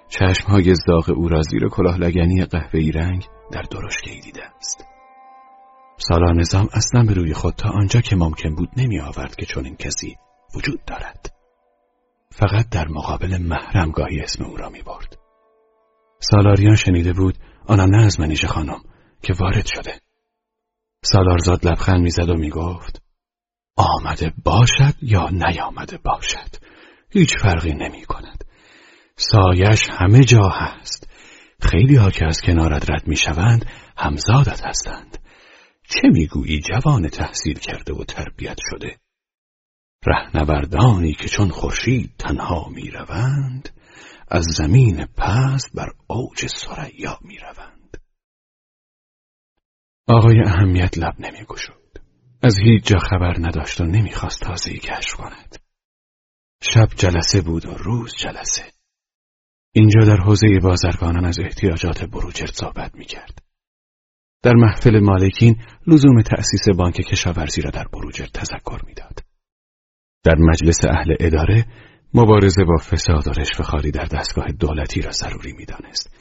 [0.09, 4.85] چشمهای زاغ او را زیر کلاه لگنی قهوه‌ای رنگ در درشگهی دیده است.
[5.97, 9.65] سالار نظام اصلا به روی خود تا آنجا که ممکن بود نمی آورد که چون
[9.65, 10.17] این کسی
[10.55, 11.32] وجود دارد.
[12.35, 15.17] فقط در مقابل محرم گاهی اسم او را می برد
[16.19, 18.81] سالاریان شنیده بود آنم نه از منیژه خانم
[19.23, 20.01] که وارد شده.
[21.03, 23.01] سالارزاد لبخند می‌زد و می‌گفت
[23.77, 26.49] آمده باشد یا نیامده باشد؟
[27.09, 28.43] هیچ فرقی نمی کند
[29.15, 31.09] سایش همه جا هست.
[31.61, 33.65] خیلی ها که از کنارت رد می شوند
[33.97, 35.17] همزادت هستند.
[35.89, 38.97] چه می‌گویی؟ جوان تحصیل کرده و تربیت شده.
[40.05, 43.69] رهنوردانی که چون خورشید تنها می‌روند
[44.27, 47.97] از زمین پست بر اوج سریا می‌روند.
[50.07, 51.99] آقای اهمیت لب نمیگشود.
[52.43, 55.57] از هیچ جا خبر نداشت و نمی‌خواست تازه کشف کند.
[56.63, 58.63] شب جلسه بود و روز جلسه.
[59.71, 63.43] اینجا در حوزه بازرگانان از احتیاجات بروجرد صحبت می‌کرد.
[64.41, 69.22] در محفل مالکین لزوم تأسیس بانک کشاورزی را در بروجرد تذکر می‌داد.
[70.23, 71.65] در مجلس اهل اداره
[72.13, 76.15] مبارزه با فساد و رشوهخواری در دستگاه دولتی را ضروری می‌دانست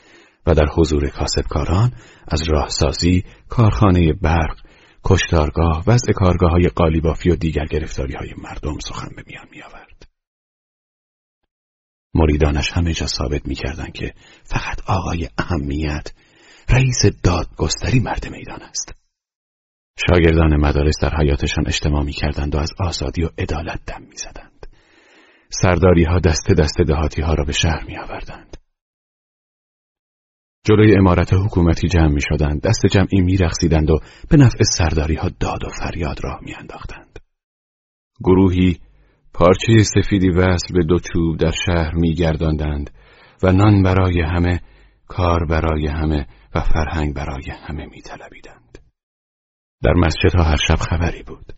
[0.46, 1.92] و در حضور کاسبکاران
[2.28, 4.58] از راهسازی، کارخانه برق،
[5.04, 10.08] کشتارگاه، وضع کارگاه های قالیبافی و دیگر گرفتاری های مردم سخن به میان می آورد.
[12.14, 13.54] مریدانش همه جا ثابت می
[13.94, 16.12] که فقط آقای اهمیت
[16.68, 19.01] رئیس دادگستری مرد میدان است.
[19.96, 24.66] شاگردان مدارس در حیاتشان اجتماع می کردند و از آزادی و عدالت دم می زدند.
[25.50, 28.56] سرداری ها دست دست دهاتی ها را به شهر می آوردند.
[30.64, 33.98] جلوی امارت حکومتی جمع می شدند، دست جمعی می رخصیدند و
[34.30, 37.18] به نفع سرداری ها داد و فریاد راه می انداختند.
[38.24, 38.78] گروهی
[39.34, 42.90] پارچه سفیدی وصل به دو چوب در شهر می گرداندند
[43.42, 44.60] و نان برای همه،
[45.06, 48.61] کار برای همه و فرهنگ برای همه می طلبیدند.
[49.82, 51.52] در مسجدها هر شب خبری بود.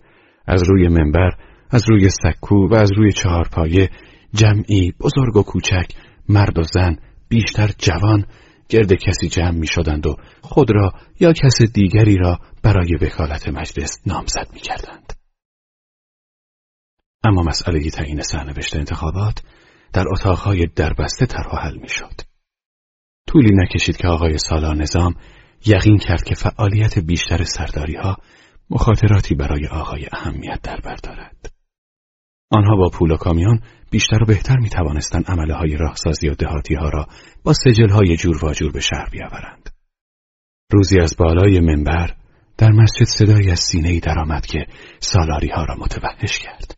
[0.46, 1.30] از روی منبر،
[1.70, 3.90] از روی سکو و از روی چهارپایه
[4.34, 5.92] جمعی بزرگ و کوچک،
[6.28, 6.96] مرد و زن،
[7.28, 8.26] بیشتر جوان
[8.68, 14.00] گرد کسی جمع می شدند و خود را یا کس دیگری را برای وکالت مجلس
[14.06, 15.12] نامزد می کردند.
[17.24, 19.42] اما مسئله تعیین سرنوشت انتخابات
[19.92, 22.20] در اتاقهای دربسته طرح حل می شد.
[23.26, 25.14] طولی نکشید که آقای سالار نظام
[25.66, 28.16] یقین کرد که فعالیت بیشتر سرداری ها
[28.70, 31.52] مخاطراتی برای آقای اهمیت در بردارد.
[32.50, 36.74] آنها با پول و کامیون بیشتر و بهتر می توانستند عمله های راهسازی و دهاتی
[36.74, 37.06] ها را
[37.44, 39.70] با سجل های جور و جور به شهر بیاورند.
[40.72, 42.14] روزی از بالای منبر
[42.58, 44.66] در مسجد صدایی از سینه ای درآمد که
[45.00, 46.74] سالاری ها را متوحش کرد.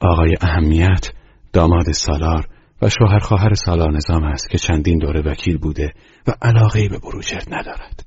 [0.00, 1.12] آقای اهمیت
[1.52, 2.48] داماد سالار
[2.82, 5.92] و شوهر خواهر سالار نظام است که چندین دوره وکیل بوده
[6.26, 8.06] و علاقه به بروجرد ندارد.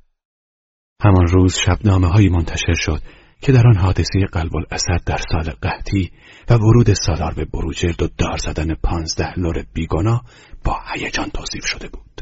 [1.04, 3.02] همان روز شبنامه هایی منتشر شد
[3.40, 6.10] که در آن حادثه قلب الاسد در سال قحطی
[6.50, 10.22] و ورود سالار به بروجرد و دار زدن پانزده لور بیگنا
[10.64, 12.20] با هیجان توصیف شده بود.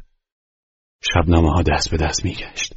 [1.14, 2.74] شبنامه ها دست به دست می گشت.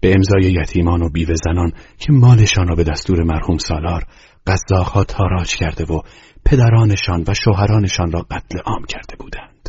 [0.00, 4.04] به امضای یتیمان و بیوه زنان که مالشان را به دستور مرحوم سالار
[4.46, 6.00] قزاقها تاراج کرده و
[6.44, 9.68] پدرانشان و شوهرانشان را قتل عام کرده بودند.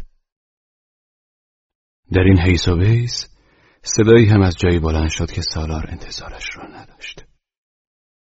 [2.13, 3.27] در این حیث و بیس
[3.83, 7.25] صدایی هم از جایی بلند شد که سالار انتظارش را نداشت.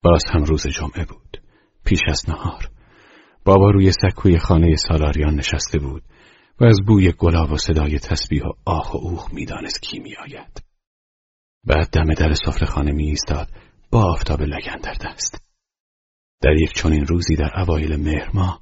[0.03, 1.43] باز هم روز جمعه بود.
[1.85, 2.71] پیش از نهار.
[3.45, 6.03] بابا روی سکوی خانه سالاریان نشسته بود
[6.61, 10.63] و از بوی گلاب و صدای تسبیح و آخ و اوخ می‌دانست کی میآید.
[11.65, 13.49] بعد دم در سفره خانه می ایستاد
[13.91, 15.52] با آفتاب لگن در دست.
[16.43, 18.61] در یک چنین روزی در اوایل مهر ماه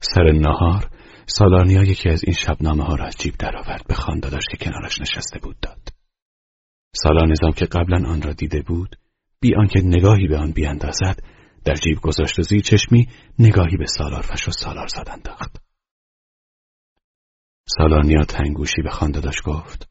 [0.00, 0.90] سر نهار
[1.26, 5.38] سالارنیا یکی از این شبنامه ها را از جیب درآورد به خانداداش که کنارش نشسته
[5.38, 5.88] بود داد.
[6.94, 8.96] سالار که قبلا آن را دیده بود
[9.40, 11.22] بی آنکه نگاهی به آن بیاندازد
[11.64, 15.56] در جیب گذاشت و زیر چشمی نگاهی به سالار فش و سالار زد انداخت.
[17.78, 19.88] سالارنیا تنگوشی به خانداداش گفت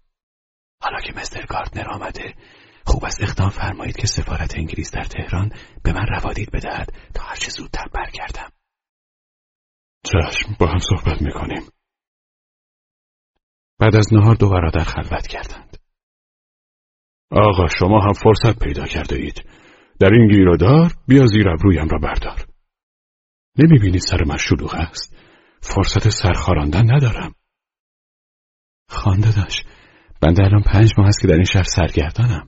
[0.82, 2.34] حالا که مستر گاردنر آمده
[2.88, 3.24] خوب است.
[3.24, 5.50] اقدام فرمایید که سفارت انگلیس در تهران
[5.84, 8.52] به من روادید بدهد تا هرچه زودتر برگردم.
[10.04, 11.62] چشم با هم صحبت می‌کنیم.
[13.80, 15.78] بعد از نهار دو برادر خلوت کردند.
[17.32, 19.50] آقا شما هم فرصت پیدا کرده اید.
[20.00, 22.48] در این گیرودار بیا زیر ابرویم را بردار.
[23.58, 25.16] نمی‌بینید سر من شلوغ است؟
[25.62, 27.36] فرصت سرخاراندن ندارم.
[28.90, 29.68] خانده داشت.
[30.22, 32.48] بنده الان پنج ماه است که در این شهر سرگردانم.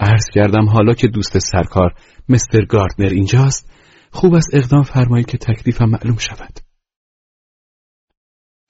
[0.00, 1.94] عرض کردم حالا که دوست سرکار
[2.28, 3.70] مستر گاردنر اینجاست
[4.10, 6.58] خوب است اقدام فرمایید که تکلیفم معلوم شود.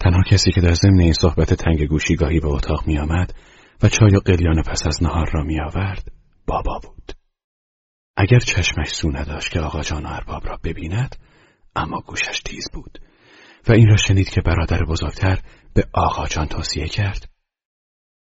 [0.00, 3.34] تنها کسی که در ضمن این صحبت تنگ گوشی گاهی به اتاق می آمد
[3.82, 6.12] و چای و قلیان پس از نهار را می آورد
[6.46, 7.12] بابا بود.
[8.16, 11.16] اگر چشمش سو نداشت که آقا جان و ارباب را ببیند
[11.76, 12.98] اما گوشش تیز بود
[13.68, 15.38] و این را شنید که برادر بزرگتر
[15.74, 17.28] به آقا جان توصیه کرد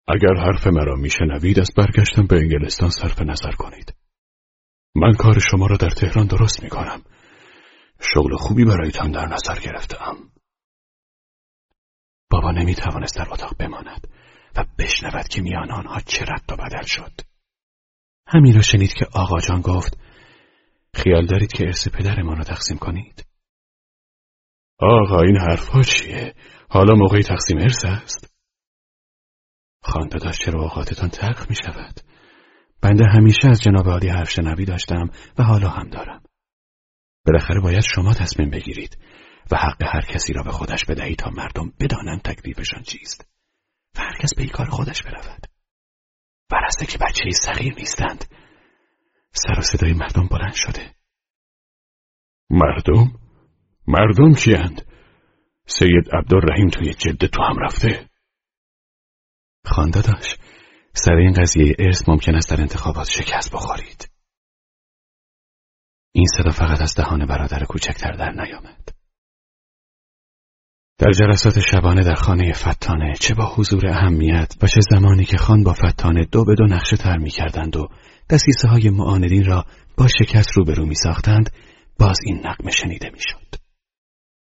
[0.08, 3.94] اگر حرف مرا میشنوید از برگشتن به انگلستان صرف نظر کنید.
[4.96, 7.02] من کار شما را در تهران درست می کنم.
[8.02, 10.18] شغل خوبی برایتان در نظر گرفتم.
[12.30, 14.08] بابا نمی توانست در اتاق بماند
[14.56, 17.12] و بشنود که میان آنها چه رد و بدل شد.
[18.28, 19.98] همین را شنید که آقا جان گفت
[20.94, 23.26] خیال دارید که ارث پدرمان را تقسیم کنید؟
[24.80, 26.36] آقا این حرفها چیه؟
[26.70, 28.33] حالا موقعی تقسیم ارث است؟
[30.24, 32.00] داشت چرا اوقاتتان تلخ می شود
[32.82, 36.24] بنده همیشه از جناب عالی حرف شنوی داشتم و حالا هم دارم
[37.26, 38.98] بالاخره باید شما تصمیم بگیرید
[39.52, 43.28] و حق هر کسی را به خودش بدهید تا مردم بدانند تکلیفشان چیست
[43.98, 45.48] و هر کس به کار خودش برود
[46.50, 48.26] برسته که بچه صغیر نیستند
[49.32, 50.96] سر و صدای مردم بلند شده
[52.50, 53.12] مردم؟
[53.88, 54.82] مردم کیند؟
[55.66, 58.10] سید عبدالرحیم توی جد تو هم رفته؟
[59.66, 60.40] خانده داشت
[60.94, 64.10] سر این قضیه ارث ممکن است در انتخابات شکست بخورید
[66.12, 68.90] این صدا فقط از دهان برادر کوچکتر در نیامد
[70.98, 75.64] در جلسات شبانه در خانه فتانه چه با حضور اهمیت و چه زمانی که خان
[75.64, 77.88] با فتانه دو به دو نقشه تر می کردند و
[78.30, 79.66] دستیسه های معاندین را
[79.98, 81.50] با شکست روبرو می ساختند
[82.00, 83.56] باز این نقمه شنیده می شد.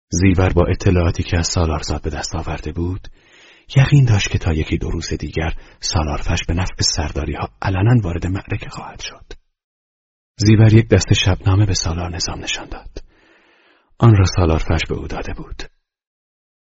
[0.10, 3.08] زیور با اطلاعاتی که از سالارزاد به دست آورده بود
[3.78, 8.28] یقین داشت که تا یکی دو روز دیگر سالارفش به نفع سرداری ها علنا وارد
[8.28, 9.34] معرکه خواهد شد.
[10.38, 13.04] زیور یک دست شبنامه به سالار نظام نشان داد.
[14.00, 15.64] آن را سالارفش به او داده بود.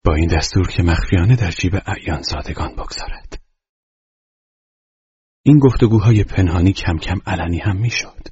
[0.05, 3.43] با این دستور که مخفیانه در جیب اعیان زادگان بگذارد.
[5.43, 8.29] این گفتگوهای پنهانی کم کم علنی هم می‌شد.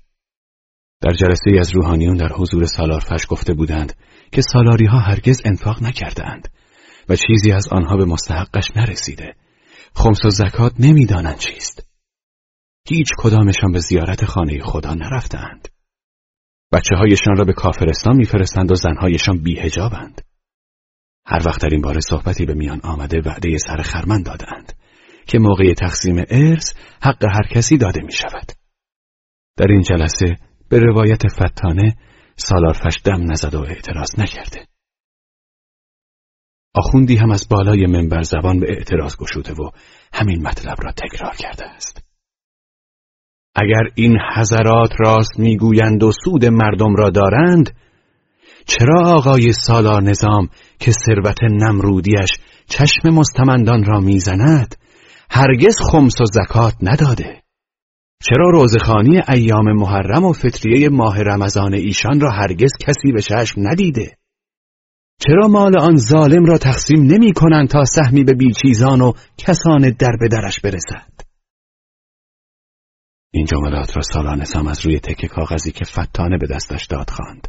[1.01, 3.93] در جلسه از روحانیون در حضور سالارفش گفته بودند
[4.33, 6.49] که سالاری ها هرگز انفاق نکردند
[7.09, 9.35] و چیزی از آنها به مستحقش نرسیده.
[9.95, 11.89] خمس و زکات نمی‌دانند چیست.
[12.89, 15.69] هیچ کدامشان به زیارت خانه خدا نرفتند.
[16.73, 20.21] بچه هایشان را به کافرستان میفرستند و زنهایشان بیهجابند.
[21.27, 24.73] هر وقت در این باره صحبتی به میان آمده وعده سر خرمن دادند
[25.27, 28.53] که موقع تقسیم ارث حق هر کسی داده می شود.
[29.57, 30.37] در این جلسه
[30.69, 31.97] به روایت فتانه
[32.37, 34.67] سالارفش دم نزد و اعتراض نکرده.
[36.75, 39.71] آخوندی هم از بالای منبر زبان به اعتراض گشوده و
[40.13, 42.05] همین مطلب را تکرار کرده است.
[43.55, 47.71] اگر این حضرات راست می‌گویند و سود مردم را دارند
[48.67, 52.31] چرا آقای سالار نظام که ثروت نمرودیش
[52.67, 54.75] چشم مستمندان را می‌زند
[55.31, 57.43] هرگز خمس و زکات نداده
[58.23, 64.17] چرا روزخانی ایام محرم و فطریه ماه رمضان ایشان را هرگز کسی به چشم ندیده
[65.19, 70.17] چرا مال آن ظالم را تقسیم نمی کنند تا سهمی به بیچیزان و کسان در
[70.21, 71.15] به درش برسد؟
[73.31, 77.49] این جملات را سالان نظام از روی تکه کاغذی که فتانه به دستش داد خواند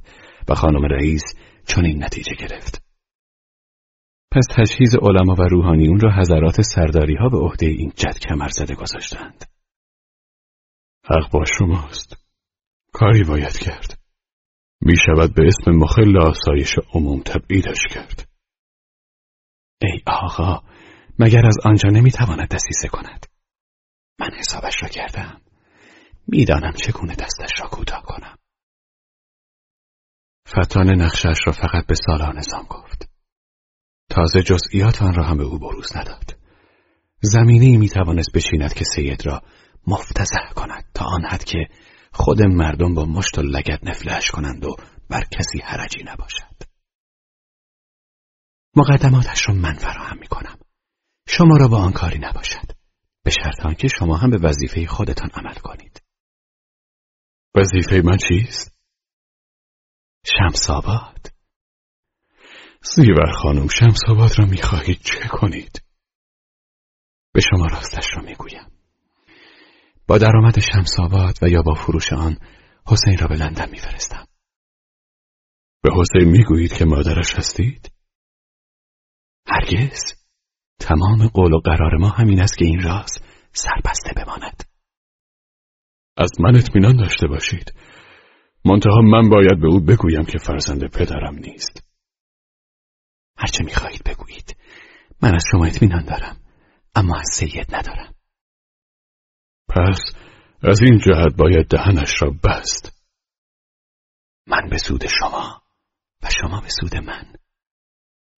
[0.49, 1.23] و خانم رئیس
[1.67, 2.81] چنین نتیجه گرفت.
[4.31, 8.75] پس تجهیز علما و روحانیون را حضرات سرداری ها به عهده این جد کمر زده
[8.75, 9.45] گذاشتند.
[11.05, 12.17] حق با شماست.
[12.93, 13.94] کاری باید کرد.
[14.85, 18.29] می شود به اسم مخل آسایش عموم تبعیدش کرد.
[19.81, 20.63] ای آقا
[21.19, 23.25] مگر از آنجا نمی‌تواند دستیسه کند؟
[24.19, 25.41] من حسابش را کردم.
[26.27, 28.37] می‌دانم چگونه دستش را کوتاه کنم.
[30.49, 33.09] فتان نقشش را فقط به سالار نظام گفت.
[34.09, 36.37] تازه جزئیات آن را هم به او بروز نداد.
[37.21, 39.41] زمینی می توانست بشیند که سید را
[39.87, 41.67] مفتزه کند تا آن حد که
[42.17, 44.75] خود مردم با مشت و لگت نفلش کنند و
[45.09, 46.55] بر کسی حرجی نباشد.
[48.75, 50.59] مقدماتش را من فراهم می کنم
[51.27, 52.71] شما را با آن کاری نباشد.
[53.23, 56.01] به شرط آنکه شما هم به وظیفه خودتان عمل کنید.
[57.55, 58.79] وظیفه من چیست؟
[60.25, 61.31] شمساباد
[62.95, 65.81] زیور خانم شمساباد را می‌خواهید چه کنید؟
[67.33, 68.64] به شما راستش را می‌گویم.
[70.07, 72.37] با درآمد شمساباد و یا با فروش آن
[72.87, 74.27] حسین را به لندن میفرستم.
[75.83, 77.91] به حسین می‌گویید که مادرش هستید؟
[79.47, 80.01] هرگز.
[80.79, 83.11] تمام قول و قرار ما همین است که این راز
[83.51, 84.63] سربسته بماند.
[86.17, 87.73] از من اطمینان داشته باشید.
[88.65, 91.83] منتها من باید به او بگویم که فرزند پدرم نیست.
[93.37, 94.57] هرچه می‌خواهید بگویید.
[95.21, 96.37] من از شما اطمینان دارم
[96.95, 98.14] اما از سید ندارم.
[99.69, 99.99] پس
[100.63, 102.95] از این جهت باید دهنش را بست.
[104.47, 105.61] من به سود شما
[106.23, 107.35] و شما به سود من.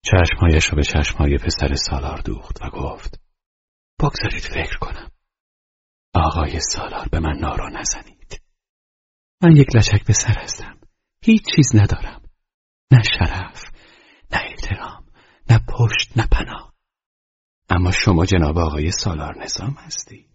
[0.06, 3.22] چشمهایش را به چشمهای پسر سالار دوخت و گفت
[4.00, 5.12] بگذارید فکر کنم.
[6.14, 8.42] آقای سالار به من نارو نزنید.
[9.44, 10.80] من یک لچک به سر هستم.
[11.24, 12.22] هیچ چیز ندارم.
[12.92, 13.64] نه شرف
[14.32, 15.06] نه احترام
[15.50, 16.74] نه پشت نه پناه.
[17.70, 20.27] اما شما جناب آقای سالار نظام هستید.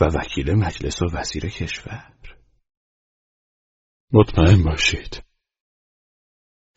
[0.00, 2.12] و وکیل مجلس و وزیر کشور.
[4.12, 5.22] مطمئن باشید.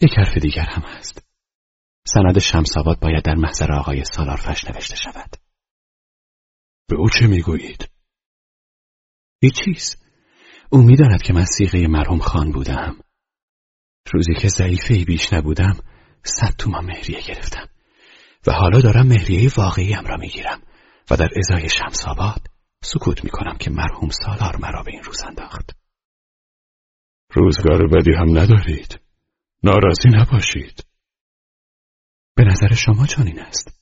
[0.01, 1.27] یک حرف دیگر هم هست.
[2.07, 5.35] سند شمساباد باید در محضر آقای سالار فش نوشته شود.
[6.87, 7.89] به او چه می‌گویید؟
[9.41, 9.97] هیچ چیز؟
[10.69, 12.99] او می‌داند که من سیغه مرحوم خان بودم.
[14.13, 15.79] روزی که ضعیفه بیش نبودم
[16.23, 17.69] صد تومان مهریه گرفتم.
[18.47, 20.61] و حالا دارم مهریه واقعیم را می‌گیرم
[21.11, 22.05] و در ازای شمس
[22.83, 25.75] سکوت می‌کنم که مرحوم سالار مرا به این روز انداخت.
[27.33, 28.99] روزگار بدی هم ندارید.
[29.63, 30.85] ناراضی نباشید.
[32.35, 33.81] به نظر شما چنین است؟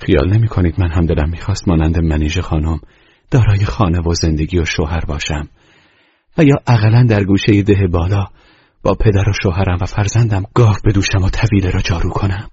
[0.00, 2.80] خیال نمی کنید من هم دلم می‌خواست مانند منیژه خانم
[3.30, 5.48] دارای خانه و زندگی و شوهر باشم.
[6.38, 8.26] و یا اقلا در گوشه ده بالا
[8.82, 12.50] با پدر و شوهرم و فرزندم گاف بدوشم و طویله را جارو کنم.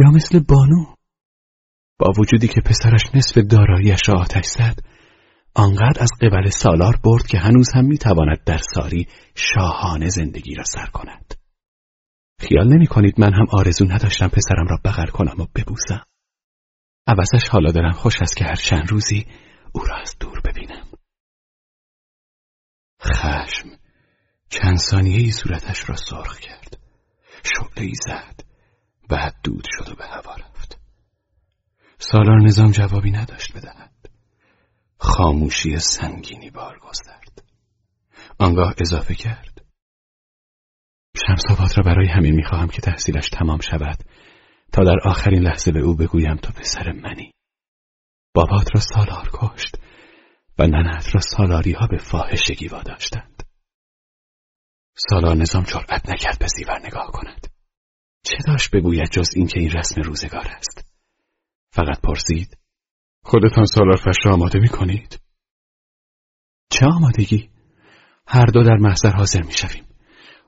[0.00, 0.94] یا مثل بانو.
[1.98, 4.78] با وجودی که پسرش نصف داراییش را آتش زد
[5.54, 10.86] آنقدر از قبل سالار برد که هنوز هم می‌تواند در ساری شاهانه زندگی را سر
[10.86, 11.34] کند.
[12.40, 16.04] خیال نمی کنید من هم آرزو نداشتم پسرم را بغل کنم و ببوسم.
[17.06, 19.26] عوضش حالا دارم خوش است که هر چند روزی
[19.72, 20.86] او را از دور ببینم.
[23.02, 23.68] خشم
[24.48, 26.78] چند ثانیه ای صورتش را سرخ کرد.
[27.44, 28.40] شعله ای زد.
[29.08, 30.36] بعد دود شد و به هوا
[32.10, 33.92] سالار نظام جوابی نداشت بدهد.
[34.98, 37.44] خاموشی سنگینی بار گسترد.
[38.38, 39.64] آنگاه اضافه کرد.
[41.26, 44.04] شمسابات را برای همین می‌خواهم که تحصیلش تمام شود.
[44.72, 47.32] تا در آخرین لحظه به او بگویم تو پسر منی.
[48.34, 49.76] بابات را سالار کشت
[50.58, 53.42] و ننت را سالاری ها به فاحشگی واداشتند.
[55.10, 57.46] سالار نظام جرأت نکرد به زیور نگاه کند.
[58.24, 60.93] چه داشت بگوید جز اینکه این رسم روزگار است؟
[61.74, 62.58] فقط پرسید
[63.24, 65.20] خودتان سالار فش را آماده می کنید؟
[66.70, 67.50] چه آمادگی؟
[68.26, 69.84] هر دو در محضر حاضر می شویم.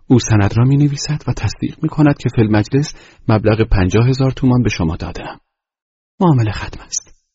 [0.07, 2.95] او سند را می نویسد و تصدیق می کند که فیلم مجلس
[3.29, 5.41] مبلغ پنجاه هزار تومان به شما دادم.
[6.21, 7.27] معامله ختم است.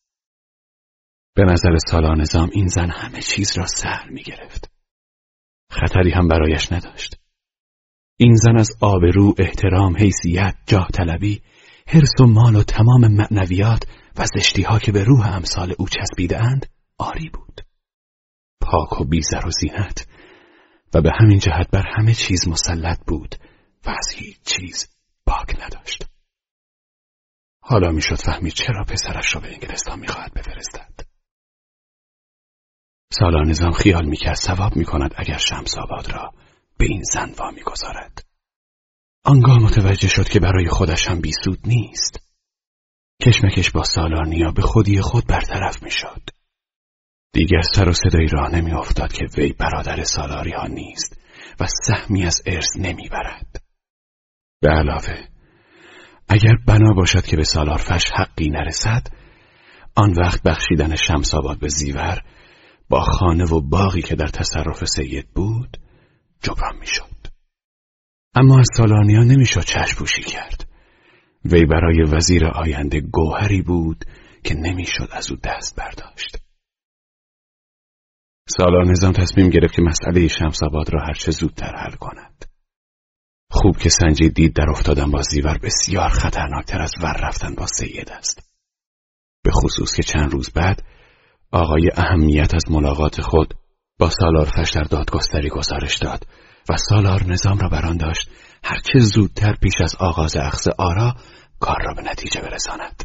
[1.34, 4.70] به نظر سالار نظام این زن همه چیز را سهل می گرفت.
[5.70, 7.16] خطری هم برایش نداشت.
[8.16, 11.42] این زن از آبرو، احترام، حیثیت، جاه طلبی،
[11.86, 13.82] حرس و مال و تمام معنویات
[14.16, 16.66] و زشتی ها که به روح امثال او چسبیده اند
[16.98, 17.60] آری بود.
[18.60, 20.06] پاک و بیزر و زینت
[20.94, 23.34] و به همین جهت بر همه چیز مسلط بود
[23.86, 24.88] و از هیچ چیز
[25.26, 26.06] باک نداشت.
[27.60, 31.00] حالا می‌شد فهمید چرا پسرش را به انگلستان می‌خواهد بفرستد.
[33.12, 36.32] سالار نظام خیال می‌کرد ثواب می‌کند اگر شمس آباد را
[36.78, 38.24] به این زن وا می‌گذارد.
[39.24, 42.18] آنگاه متوجه شد که برای خودش هم بیسود نیست.
[43.22, 46.22] کشمکش با سالارنیا به خودی خود برطرف می‌شد.
[47.32, 51.18] دیگر سر و صدایی راه نمیافتاد که وی برادر سالاری ها نیست
[51.60, 53.62] و سهمی از ارث نمی‌برد.
[54.60, 55.24] به علاوه
[56.28, 59.06] اگر بنا باشد که به سالار فش حقی نرسد
[59.94, 62.22] آن وقت بخشیدن شمس آباد به زیور
[62.88, 65.76] با خانه و باقی که در تصرف سید بود
[66.42, 67.11] جبران می‌شد.
[68.34, 70.68] اما از سالانیا نمی‌شد چشم پوشی کرد.
[71.44, 74.04] وی برای وزیر آینده گوهری بود
[74.44, 76.36] که نمی‌شد از او دست برداشت.
[78.48, 82.44] سالار نظام تصمیم گرفت که مسئله شمس آباد را هرچه زودتر حل کند.
[83.50, 88.10] خوب که سنجید دید در افتادن با زیور بسیار خطرناکتر از ور رفتن با سید
[88.10, 88.52] است.
[89.44, 90.82] به خصوص که چند روز بعد
[91.52, 93.54] آقای اهمیت از ملاقات خود
[93.98, 96.26] با سالار فش در دادگستری گزارش داد
[96.68, 98.30] و سالار نظام را بران داشت
[98.64, 101.14] هرچه زودتر پیش از آغاز اخذ آرا
[101.60, 103.04] کار را به نتیجه برساند.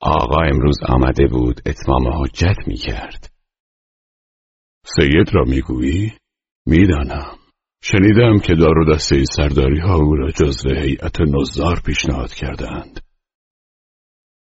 [0.00, 3.32] آقا امروز آمده بود اتمام حجت می کرد.
[4.84, 6.12] سید را می‌گویی؟
[6.66, 7.38] می‌دانم.
[7.82, 13.00] شنیدم که دار و دسته سرداری ها او را جزو هیئت نزار پیشنهاد کردند.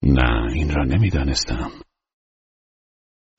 [0.03, 1.71] نه این را نمی‌دانستم.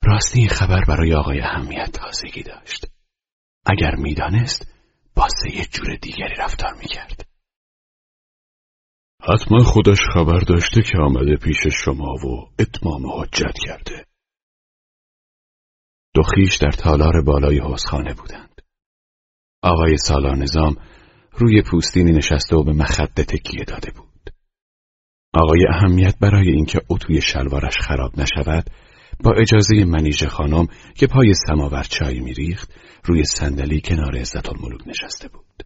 [0.04, 2.86] راستی این خبر برای آقای اهمیت تازگی داشت.
[3.68, 4.74] اگر می‌دانست
[5.16, 7.28] با یه جور دیگری رفتار می‌کرد.
[9.22, 14.06] حتما خودش خبر داشته که آمده پیش شما و اتمام حجت کرده.
[16.14, 18.62] دو خیش در تالار بالای حوزخانه بودند.
[19.62, 20.76] آقای سالار نظام
[21.32, 24.30] روی پوستینی نشسته و به مخده تکیه داده بود.
[25.34, 28.70] آقای اهمیت برای اینکه اتوی شلوارش خراب نشود
[29.24, 32.72] با اجازه منیژه خانم که پای سماور چای میریخت
[33.08, 35.62] روی صندلی کنار عزت الملوک نشسته بود.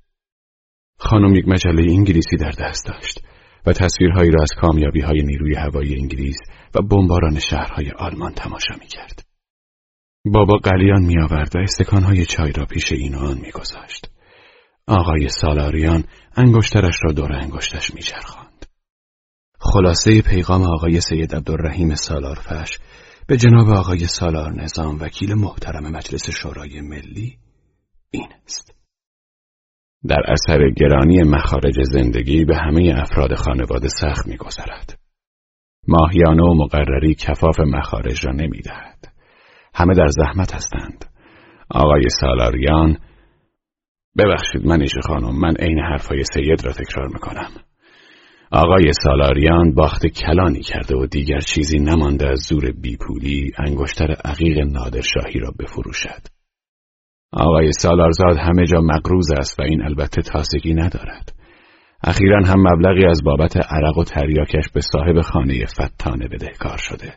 [0.98, 3.24] خانم یک مجله انگلیسی در دست داشت
[3.66, 6.38] و تصویرهایی را از کامیابی های نیروی هوایی انگلیس
[6.74, 9.24] و بمباران شهرهای آلمان تماشا می کرد.
[10.24, 14.10] بابا قلیان می آورد و استکانهای چای را پیش این آن می گذاشت.
[14.86, 16.04] آقای سالاریان
[16.36, 18.02] انگشترش را دور انگشتش می
[19.64, 22.78] خلاصه پیغام آقای سید عبدالرحیم سالارفش
[23.26, 27.38] به جناب آقای سالار نظام وکیل محترم مجلس شورای ملی
[28.10, 28.74] این است.
[30.08, 34.98] در اثر گرانی مخارج زندگی به همه افراد خانواده سخت میگذرد.
[35.88, 39.12] ماهیانه و مقرری کفاف مخارج را نمی‌دهد.
[39.74, 41.04] همه در زحمت هستند.
[41.70, 42.98] آقای سالاریان
[44.18, 47.50] ببخشید منیش خانم من عین حرفای سید را تکرار می‌کنم.
[48.54, 55.40] آقای سالاریان باخت کلانی کرده و دیگر چیزی نمانده از زور بیپولی انگشتر عقیق نادرشاهی
[55.40, 56.26] را بفروشد.
[57.32, 61.32] آقای سالارزاد همه جا مقروز است و این البته تاسگی ندارد.
[62.04, 67.12] اخیرا هم مبلغی از بابت عرق و تریاکش به صاحب خانه فتانه بدهکار شده.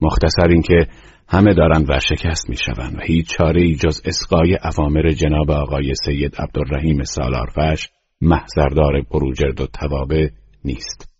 [0.00, 0.86] مختصر اینکه
[1.28, 7.02] همه دارند ورشکست می‌شوند و هیچ چاره ای جز اسقای اوامر جناب آقای سید عبدالرحیم
[7.02, 7.88] سالارفش
[8.20, 10.32] محضردار بروجرد و توابه
[10.64, 11.10] نیست.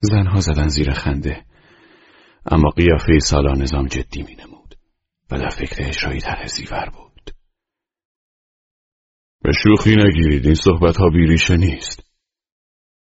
[0.00, 1.46] زنها زدن زیر خنده.
[2.46, 4.74] اما قیافه سالا نظام جدی می نمود
[5.30, 7.30] و در فکر اجرایی طرح زیور بود.
[9.42, 12.06] به شوخی نگیرید این صحبت ها بیریشه نیست.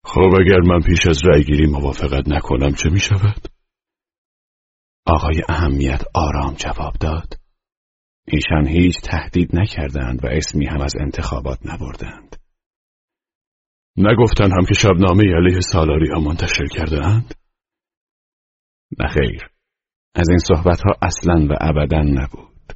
[0.03, 3.47] خب اگر من پیش از رأی گیری موافقت نکنم چه می شود؟
[5.05, 7.44] آقای اهمیت آرام جواب داد.
[8.27, 12.35] ایشان هیچ تهدید نکردند و اسمی هم از انتخابات نبردند.
[13.97, 17.33] نگفتن هم که شبنامه علیه سالاری ها منتشر کرده اند؟
[18.99, 19.49] نخیر
[20.15, 22.73] از این صحبت ها اصلا و ابدا نبود.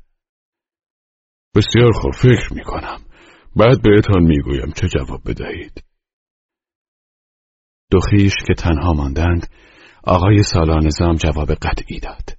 [1.56, 3.02] بسیار خوب فکر می کنم
[3.56, 5.84] بعد بهتان می‌گویم چه جواب بدهید.
[7.92, 9.48] دو خیش که تنها ماندند
[10.04, 12.38] آقای سالانظام جواب قطعی داد.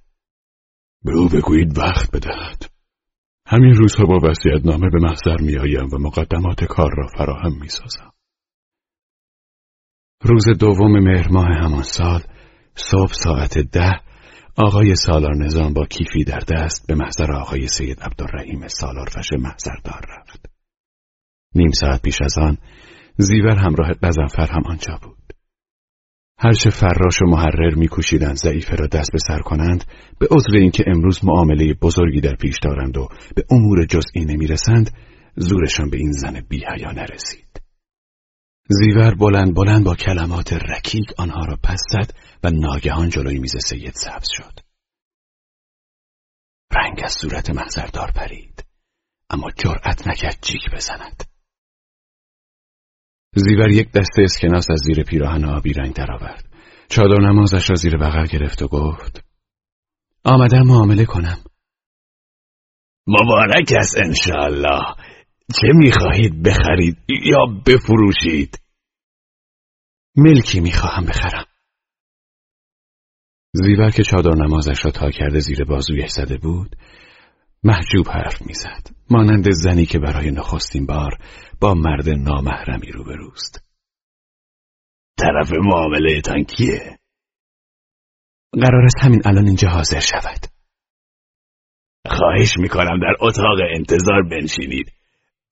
[1.03, 2.70] به او بگویید وقت بدهد.
[3.51, 4.33] همین روزها با
[4.65, 8.11] نامه به محضر میآیم و مقدمات کار را فراهم می‌سازم
[10.23, 12.21] روز دوم مهر ماه همان سال
[12.75, 14.01] صبح ساعت ده
[14.57, 20.45] آقای سالار نظام با کیفی در دست به محضر آقای سید عبدالرحیم سالارفش محضردار رفت.
[21.55, 22.57] نیم ساعت پیش از آن
[23.17, 25.20] زیور همراه قزنفر هم آنجا بود.
[26.43, 29.83] هرچه فراش و محرر میکوشیدند ضعیفه را دست به سر کنند
[30.19, 34.91] به عذر اینکه امروز معامله بزرگی در پیش دارند و به امور جزئی نمی‌رسند
[35.35, 37.61] زورشان به این زن بیهیا نرسید.
[38.69, 42.13] زیور بلند بلند با کلمات رکیک آنها را پس زد
[42.43, 44.59] و ناگهان جلوی میز سید سبز شد.
[46.75, 48.65] رنگ از صورت محضردار پرید
[49.29, 51.30] اما جرأت نکرد جیک بزند.
[53.35, 56.45] زیور یک دسته اسکناس از زیر پیراهن آبی رنگ درآورد.
[56.89, 59.23] چادر نمازش را زیر بغل گرفت و گفت
[60.23, 61.37] آمدم معامله کنم.
[63.07, 64.95] مبارک است انشاءالله.
[65.61, 68.59] چه می‌خواهید بخرید یا بفروشید؟
[70.15, 71.45] ملکی می‌خواهم بخرم.
[73.53, 76.75] زیور که چادر نمازش را تا کرده زیر بازویش زده بود
[77.63, 78.87] محجوب حرف می‌زد.
[79.09, 81.17] مانند زنی که برای نخستین بار
[81.61, 83.63] با مرد نامحرمی روبروست.
[85.17, 86.99] طرف معامله کیه؟
[88.53, 90.45] قرار است همین الان اینجا حاضر شود.
[92.07, 94.91] خواهش می‌کنم در اتاق انتظار بنشینید.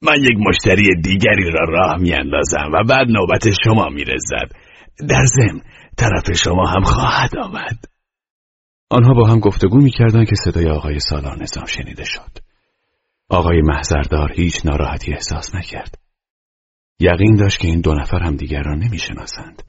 [0.01, 4.51] من یک مشتری دیگری را راه میاندازم و بعد نوبت شما میرزد
[5.09, 5.61] در ضمن
[5.97, 7.85] طرف شما هم خواهد آمد.
[8.91, 12.37] آنها با هم گفتگو می‌کردند که صدای آقای سالار نظام شنیده شد.
[13.29, 15.95] آقای محضردار هیچ ناراحتی احساس نکرد.
[16.99, 19.63] یقین داشت که این دو نفر هم دیگر را نمی‌شناسند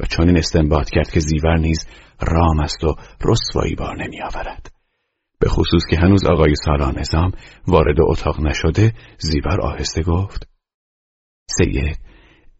[0.00, 1.86] و چون این استنباط کرد که زیور نیز
[2.20, 2.94] رام است و
[3.24, 4.72] رسوایی بار نمی آورد.
[5.38, 7.32] به خصوص که هنوز آقای سالار نظام
[7.66, 10.48] وارد اتاق نشده زیور آهسته گفت
[11.50, 11.98] سید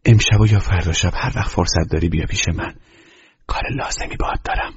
[0.05, 2.75] امشب و یا فردا شب هر وقت فرصت داری بیا پیش من
[3.47, 4.73] کار لازمی باید دارم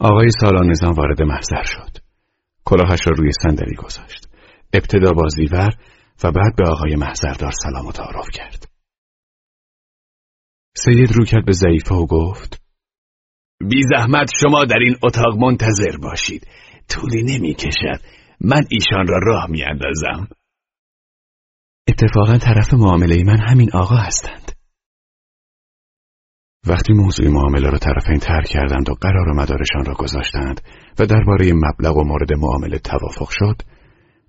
[0.00, 1.98] آقای سالان نظام وارد محضر شد.
[2.64, 4.28] کلاهش را روی صندلی گذاشت.
[4.72, 5.70] ابتدا با زیور
[6.24, 8.64] و بعد به آقای محضردار سلام و تعارف کرد.
[10.76, 12.62] سید رو کرد به ضعیفه و گفت
[13.68, 16.46] بی زحمت شما در این اتاق منتظر باشید.
[16.88, 18.00] طولی نمی کشد.
[18.40, 20.28] من ایشان را راه می اندازم.
[21.88, 24.39] اتفاقا طرف معامله من همین آقا هستند.
[26.66, 30.60] وقتی موضوع معامله را طرفین ترک کردند و قرار و مدارشان را گذاشتند
[30.98, 33.62] و درباره مبلغ و مورد معامله توافق شد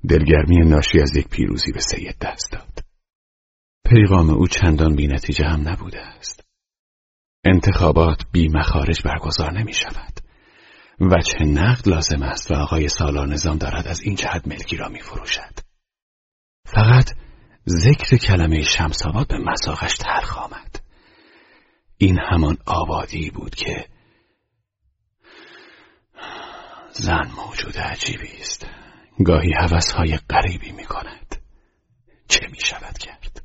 [0.09, 2.85] دلگرمی ناشی از یک پیروزی به سید دست داد.
[3.85, 6.43] پیغام او چندان بی نتیجه هم نبوده است.
[7.45, 10.19] انتخابات بی مخارج برگزار نمی شود
[10.99, 14.99] وجه نقد لازم است و آقای سالار نظام دارد از این جهت ملکی را می
[14.99, 15.59] فروشد.
[16.65, 17.11] فقط
[17.69, 20.70] ذکر کلمه شمساباد به مساقش تلخ آمد.
[22.01, 23.85] این همان آبادی بود که
[26.91, 28.67] زن موجود عجیبی است.
[29.25, 29.51] گاهی
[29.95, 31.35] های غریبی می کند
[32.27, 33.41] چه می شود کرد؟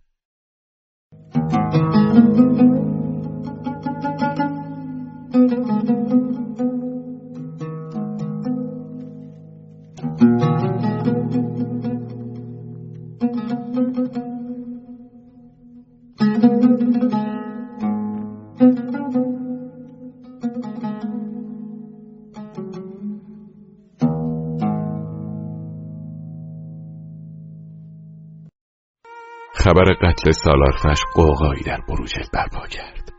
[29.66, 33.12] خبر قتل سالارفش قوقایی در بروجل برپا کرد.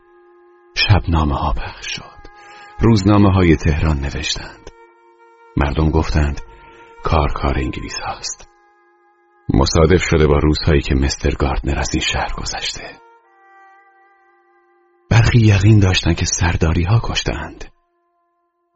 [0.76, 2.18] شبنامه ها پخش شد.
[2.80, 4.70] روزنامه های تهران نوشتند
[5.56, 6.40] مردم گفتند
[7.02, 8.50] کار کار انگلیس هاست
[9.54, 12.82] مصادف شده با روزهایی که مستر گاردنر از این شهر گذشته
[15.10, 17.64] برخی یقین داشتند که سرداری ها کشتند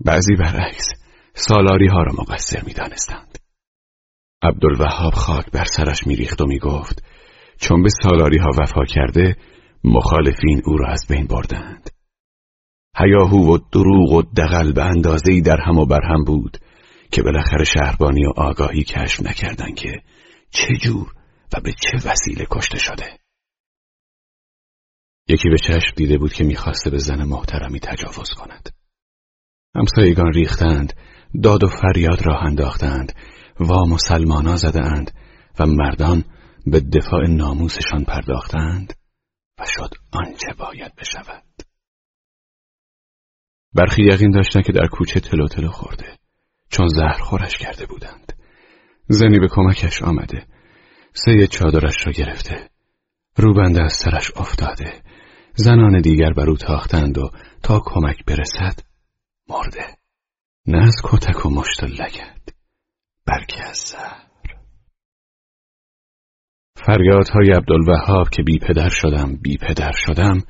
[0.00, 0.88] بعضی برعکس
[1.34, 3.38] سالاری ها را مقصر می دانستند.
[4.42, 7.02] عبدالوهاب خاک بر سرش میریخت و می‌گفت
[7.60, 9.36] چون به سالاری ها وفا کرده
[9.84, 11.90] مخالفین او را از بین بردند.
[12.96, 16.58] هیاهو و دروغ و دقل به اندازه‌ای در هم و بر هم بود
[17.12, 20.02] که بالاخره شهربانی و آگاهی کشف نکردند که
[20.50, 21.12] چه جور
[21.52, 23.18] و به چه وسیله کشته شده.
[25.28, 28.68] یکی به چشم دیده بود که می‌خواسته به زن محترمی تجاوز کند.
[29.74, 30.92] همسایگان ریختند
[31.42, 33.12] داد و فریاد راه انداختند
[33.60, 35.10] و مسلمانا زدند
[35.58, 36.24] و مردان
[36.66, 38.92] به دفاع ناموسشان پرداختند
[39.58, 41.44] و شد آنچه باید بشود.
[43.74, 46.18] برخی یقین داشتند که در کوچه تلو تلو خورده
[46.70, 48.32] چون زهر خورش کرده بودند.
[49.08, 50.46] زنی به کمکش آمده
[51.12, 52.70] سه چادرش را گرفته
[53.36, 55.02] روبنده از سرش افتاده.
[55.54, 57.30] زنان دیگر بر او تاختند و
[57.62, 58.80] تا کمک برسد
[59.48, 59.86] مرده.
[60.66, 62.48] نه از کتک و مشت لگد
[63.26, 64.21] بلکه از زهر.
[66.86, 70.42] فریادهای عبدالوهاب که بی پدر شدم بی پدر شدم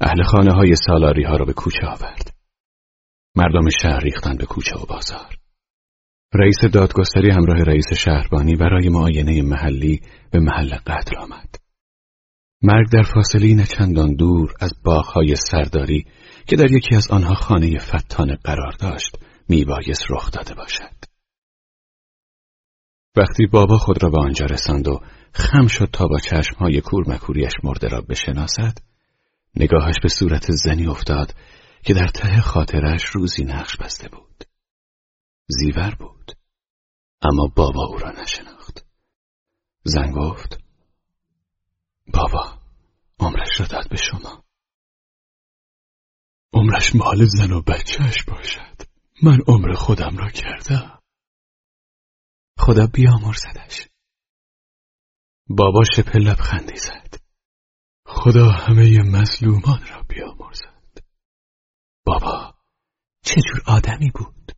[0.00, 2.34] اهل خانه های سالاری ها را به کوچه آورد.
[3.36, 5.36] مردم شهر ریختند به کوچه و بازار.
[6.34, 10.00] رئیس دادگستری همراه رئیس شهربانی برای معاینه محلی
[10.30, 11.54] به محل قتل آمد.
[12.62, 16.04] مرگ در فاصله نچندان دور از باغهای سرداری
[16.46, 19.16] که در یکی از آنها خانه فتانه قرار داشت
[19.48, 21.07] میبایست رخ داده باشد.
[23.18, 25.00] وقتی بابا خود را به آنجا رساند و
[25.32, 28.78] خم شد تا با چشمهای کور مکوریش مرده را بشناسد
[29.56, 31.34] نگاهش به صورت زنی افتاد
[31.82, 34.44] که در ته خاطرش روزی نقش بسته بود.
[35.46, 36.32] زیور بود
[37.22, 38.86] اما بابا او را نشناخت.
[39.84, 40.60] زن گفت
[42.14, 42.58] بابا
[43.20, 44.44] عمرش را داد به شما.
[46.52, 48.82] عمرش مال زن و بچهش باشد.
[49.22, 50.97] من عمر خودم را کردم.
[52.58, 53.88] خدا بیامرزدش.
[55.48, 57.14] بابا شپه لبخندی زد.
[58.06, 60.98] خدا همه مظلومان را بیامرزد.
[62.06, 62.54] بابا
[63.24, 64.52] چه جور آدمی بود؟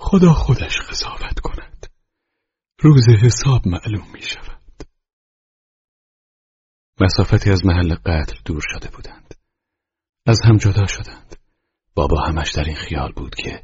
[0.00, 1.86] خدا خودش قضاوت کند.
[2.80, 4.82] روز حساب معلوم می شود.
[7.00, 9.34] مسافتی از محل قتل دور شده بودند.
[10.26, 11.36] از هم جدا شدند.
[11.94, 13.62] بابا همش در این خیال بود که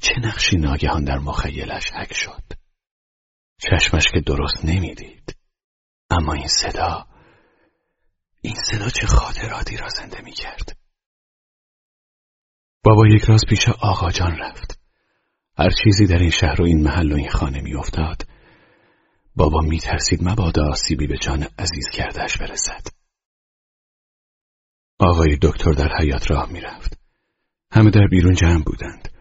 [0.00, 2.42] چه نقشی ناگهان در مخیلش حک شد؟
[3.60, 5.36] چشمش که درست نمی‌دید.
[6.10, 7.06] اما این صدا
[8.40, 10.78] این صدا چه خاطراتی را زنده می کرد
[12.84, 14.80] بابا یک راز پیش آقا جان رفت.
[15.58, 18.22] هر چیزی در این شهر و این محل و این خانه می افتاد
[19.36, 22.86] بابا می ترسید مبادا آسیبی به جان عزیز کردش برسد.
[24.98, 26.98] آقای دکتر در حیات راه می رفت
[27.72, 29.17] همه در بیرون جمع بودند.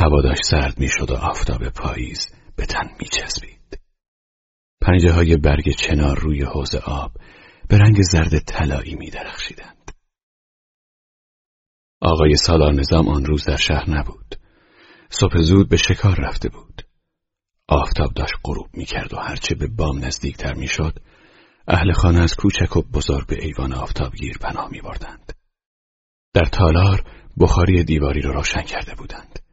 [0.00, 3.80] هوا داشت سرد می شد و آفتاب پاییز به تن می چسبید
[4.80, 7.12] پنجه های برگ چنار روی حوز آب
[7.68, 9.92] به رنگ زرد طلایی می درخشیدند
[12.00, 14.34] آقای سالار نظام آن روز در شهر نبود
[15.10, 16.82] صبح زود به شکار رفته بود
[17.68, 20.98] آفتاب داشت غروب می کرد و هرچه به بام نزدیکتر می شد
[21.68, 25.32] اهل خانه از کوچک و بزرگ به ایوان آفتابگیر پناه می بردند.
[26.34, 27.04] در تالار
[27.40, 29.47] بخاری دیواری را روشن کرده بودند.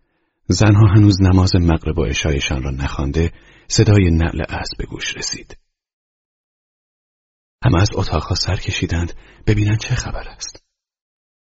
[0.48, 3.32] زنها هنوز نماز مغرب و عشایشان را نخوانده
[3.68, 5.58] صدای نعل اسب به گوش رسید.
[7.66, 9.14] همه از اتاقها سر کشیدند
[9.48, 10.66] ببینند چه خبر است.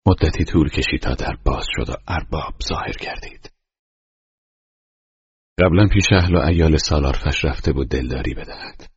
[0.08, 3.52] مدتی طول کشید تا در باز شد و ارباب ظاهر کردید.
[5.60, 8.92] قبلا پیش اهل و ایال سالار فش رفته بود دلداری بدهد.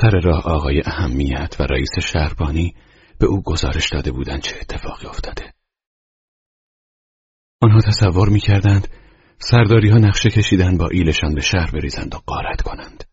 [0.00, 2.74] سر راه آقای اهمیت و رئیس شهربانی
[3.18, 5.55] به او گزارش داده بودند چه اتفاقی افتاده.
[7.60, 8.88] آنها تصور می‌کردند
[9.38, 13.04] سرداری ها نقشه کشیدن با ایلشان به شهر بریزند و قارت کنند.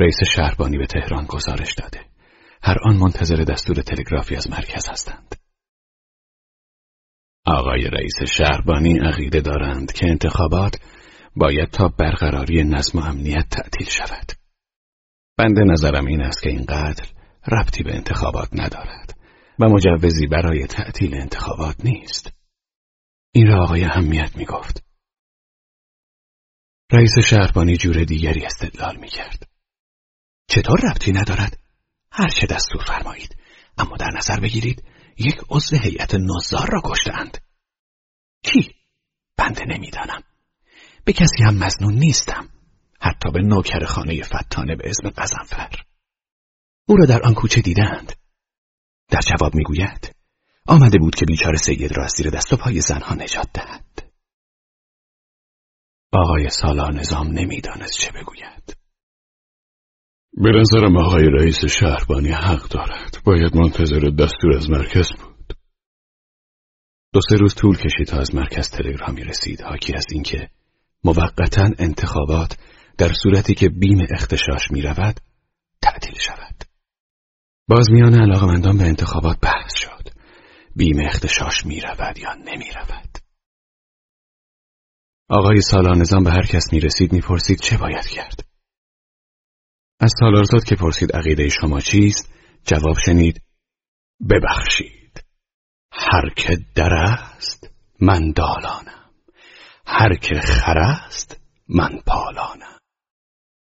[0.00, 2.00] رئیس شهربانی به تهران گزارش داده.
[2.62, 5.34] هر آن منتظر دستور تلگرافی از مرکز هستند.
[7.46, 10.80] آقای رئیس شهربانی عقیده دارند که انتخابات
[11.36, 14.32] باید تا برقراری نظم و امنیت تعطیل شود.
[15.38, 17.06] بنده نظرم این است که این قتل
[17.52, 19.18] ربطی به انتخابات ندارد
[19.58, 22.37] و مجوزی برای تعطیل انتخابات نیست.
[23.32, 24.84] این را آقای اهمیت می گفت.
[26.92, 29.48] رئیس شهربانی جور دیگری استدلال می کرد.
[30.48, 31.58] چطور ربطی ندارد؟
[32.12, 33.36] هر چه دستور فرمایید.
[33.78, 34.84] اما در نظر بگیرید
[35.18, 37.38] یک عضو هیئت نظار را کشتند.
[38.42, 38.74] کی؟
[39.36, 40.22] بنده نمی‌دانم
[41.04, 42.48] به کسی هم مزنون نیستم
[43.00, 45.70] حتی به نوکر خانه فتانه به اسم قزنفر
[46.88, 48.12] او را در آن کوچه دیدند
[49.08, 50.17] در جواب می‌گوید
[50.68, 54.12] آمده بود که بیچار سید را از زیر دست و پای زنها نجات دهد.
[56.12, 58.76] آقای سالار نظام نمی‌دانست چه بگوید.
[60.32, 63.18] به نظرم آقای رئیس شهربانی حق دارد.
[63.24, 65.56] باید منتظر دستور از مرکز بود.
[67.12, 69.60] دو سه روز طول کشید تا از مرکز تلگرامی رسید.
[69.60, 70.50] حاکی از اینکه
[71.04, 72.58] موقتا انتخابات
[72.98, 75.20] در صورتی که بیم اختشاش می رود
[75.82, 76.64] تعطیل شود.
[77.68, 80.07] باز میان علاقمندان به انتخابات بحث شد.
[80.78, 83.18] بیم اختشاش می رود یا نمی رود
[85.30, 88.44] آقای سالانزان به هر کس می رسید می پرسید چه باید کرد؟
[90.00, 92.32] از سالارزاد که پرسید عقیده شما چیست
[92.64, 93.42] جواب شنید
[94.30, 95.24] ببخشید.
[95.92, 97.70] هر که در است
[98.00, 99.10] من دالانم.
[99.86, 102.78] هر که خر است من پالانم.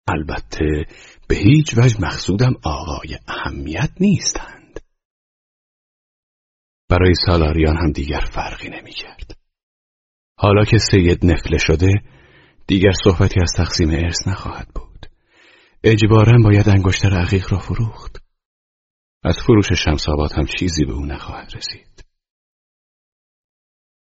[0.08, 0.86] البته
[1.28, 4.61] به هیچ وجه مقصودم آقای اهمیت نیستند
[6.92, 9.38] برای سالاریان هم دیگر فرقی نمی کرد.
[10.38, 12.02] حالا که سید نفله شده
[12.68, 15.06] دیگر صحبتی از تقسیم ارث نخواهد بود
[15.84, 18.24] اجبارا باید انگشتر عقیق را فروخت
[19.24, 22.06] از فروش شمسابات هم چیزی به او نخواهد رسید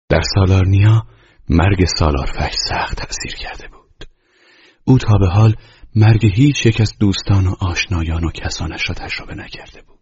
[0.09, 1.07] در سالارنیا
[1.49, 4.05] مرگ سالارفش سخت تأثیر کرده بود
[4.83, 5.55] او تا به حال
[5.95, 9.98] مرگ هیچ یک از دوستان و آشنایان و کسانش را تجربه نکرده بود.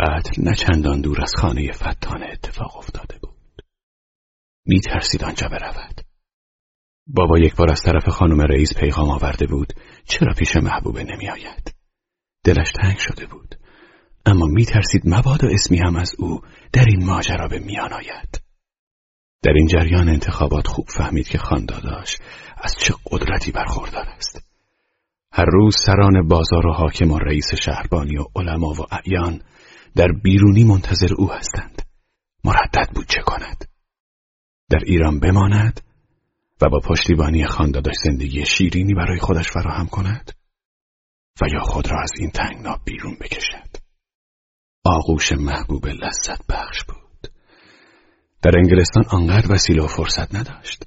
[0.00, 3.62] قتل نه چندان دور از خانه فتانه اتفاق افتاده بود.
[4.66, 6.00] می ترسید آنجا برود.
[7.06, 9.72] بابا یک بار از طرف خانم رئیس پیغام آورده بود
[10.04, 11.74] چرا پیش محبوبه نمی آید؟
[12.44, 13.54] دلش تنگ شده بود.
[14.26, 16.40] اما می ترسید مبادا اسمی هم از او
[16.72, 18.42] در این ماجرا به میان آید.
[19.42, 22.18] در این جریان انتخابات خوب فهمید که خانداداش
[22.56, 24.50] از چه قدرتی برخوردار است.
[25.32, 29.42] هر روز سران بازار و حاکم و رئیس شهربانی و علما و اعیان
[29.96, 31.82] در بیرونی منتظر او هستند.
[32.44, 33.64] مردد بود چه کند؟
[34.70, 35.80] در ایران بماند
[36.62, 40.32] و با پشتیبانی خانداداش زندگی شیرینی برای خودش فراهم کند
[41.42, 43.76] و یا خود را از این تنگنا بیرون بکشد.
[44.84, 47.32] آغوش محبوب لذت بخش بود.
[48.42, 50.84] در انگلستان آنقدر وسیله و فرصت نداشت.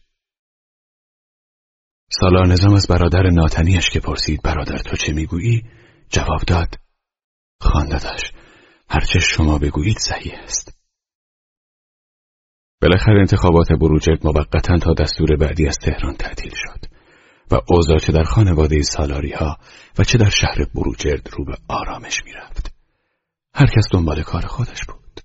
[2.12, 5.64] سالار نظام از برادر ناتنیش که پرسید برادر تو چه می‌گویی
[6.10, 6.80] جواب داد
[7.62, 8.32] خاندادش
[8.89, 10.77] هرچه شما بگویید صحیح است.
[12.81, 16.86] بالاخره انتخابات بروجرد موقتا تا دستور بعدی از تهران تعطیل شد
[17.51, 19.57] و اوضاع چه در خانواده سالاری ها
[19.99, 22.73] و چه در شهر بروجرد رو به آرامش می‌رفت.
[23.55, 25.19] هر کس دنبال کار خودش بود.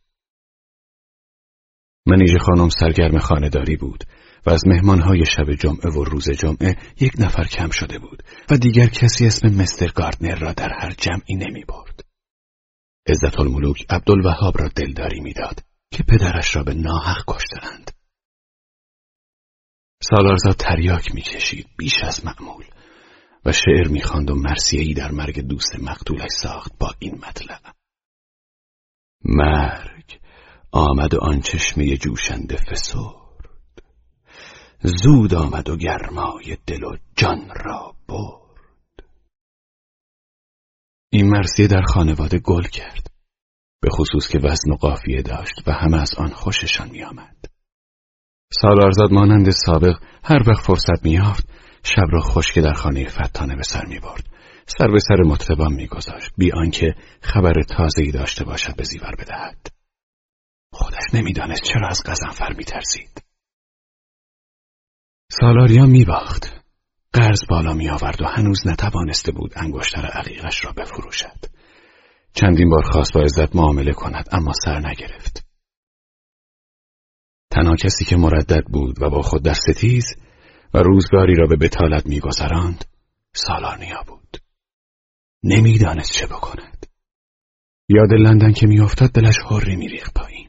[2.06, 4.04] منیژه خانم سرگرم خانهداری بود
[4.46, 8.86] و از مهمانهای شب جمعه و روز جمعه یک نفر کم شده بود و دیگر
[8.86, 12.07] کسی اسم مستر گاردنر را در هر جمعی نمی برد.
[13.08, 17.90] عزت الملوک عبدالوهاب را دلداری می‌داد که پدرش را به ناحق کشتند.
[20.02, 22.64] سالارزا تریاک می‌کشید بیش از معمول
[23.44, 27.60] و شعر می‌خواند و مرسیهای در مرگ دوست مقتولش ساخت با این مطلب
[29.24, 30.20] مرگ
[30.72, 33.28] آمد و آن چشمه جوشنده فسور
[34.82, 38.47] زود آمد و گرمای دل و جان را برد.
[41.10, 43.06] این مرسیه در خانواده گل کرد
[43.82, 47.36] به خصوص که وزن و قافیه داشت و همه از آن خوششان می آمد.
[48.60, 51.48] سالارزاد مانند سابق هر وقت فرصت میافت
[51.82, 54.28] شب را خشک در خانه فتانه به سر می برد.
[54.68, 57.54] سر به سر مطربان میگذاشت بی آنکه خبر
[57.96, 59.66] ای داشته باشد به زیور بدهد
[60.72, 63.22] خودش نمی‌دانست چرا از قزنفر میترسید
[65.30, 66.64] سالاریا میباخت
[67.18, 71.44] قرض بالا می آورد و هنوز نتوانسته بود انگشتر عقیقش را بفروشد.
[72.32, 75.46] چندین بار خواست با عزت معامله کند اما سر نگرفت.
[77.50, 80.04] تنها کسی که مردد بود و با خود در ستیز
[80.74, 82.84] و روزگاری را به بتالت میگذراند
[83.34, 84.36] سالارنیا بود.
[85.42, 86.86] نمی‌دانست چه بکند.
[87.88, 90.48] یاد لندن که میافتاد دلش حری میریخت پایین.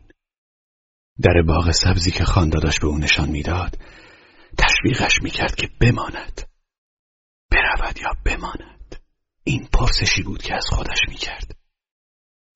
[1.21, 3.77] در باغ سبزی که خانداداش به او نشان می‌داد
[4.57, 6.48] تشویقش می‌کرد که بماند.
[7.51, 8.95] برود یا بماند.
[9.43, 11.55] این پرسشی بود که از خودش می‌کرد.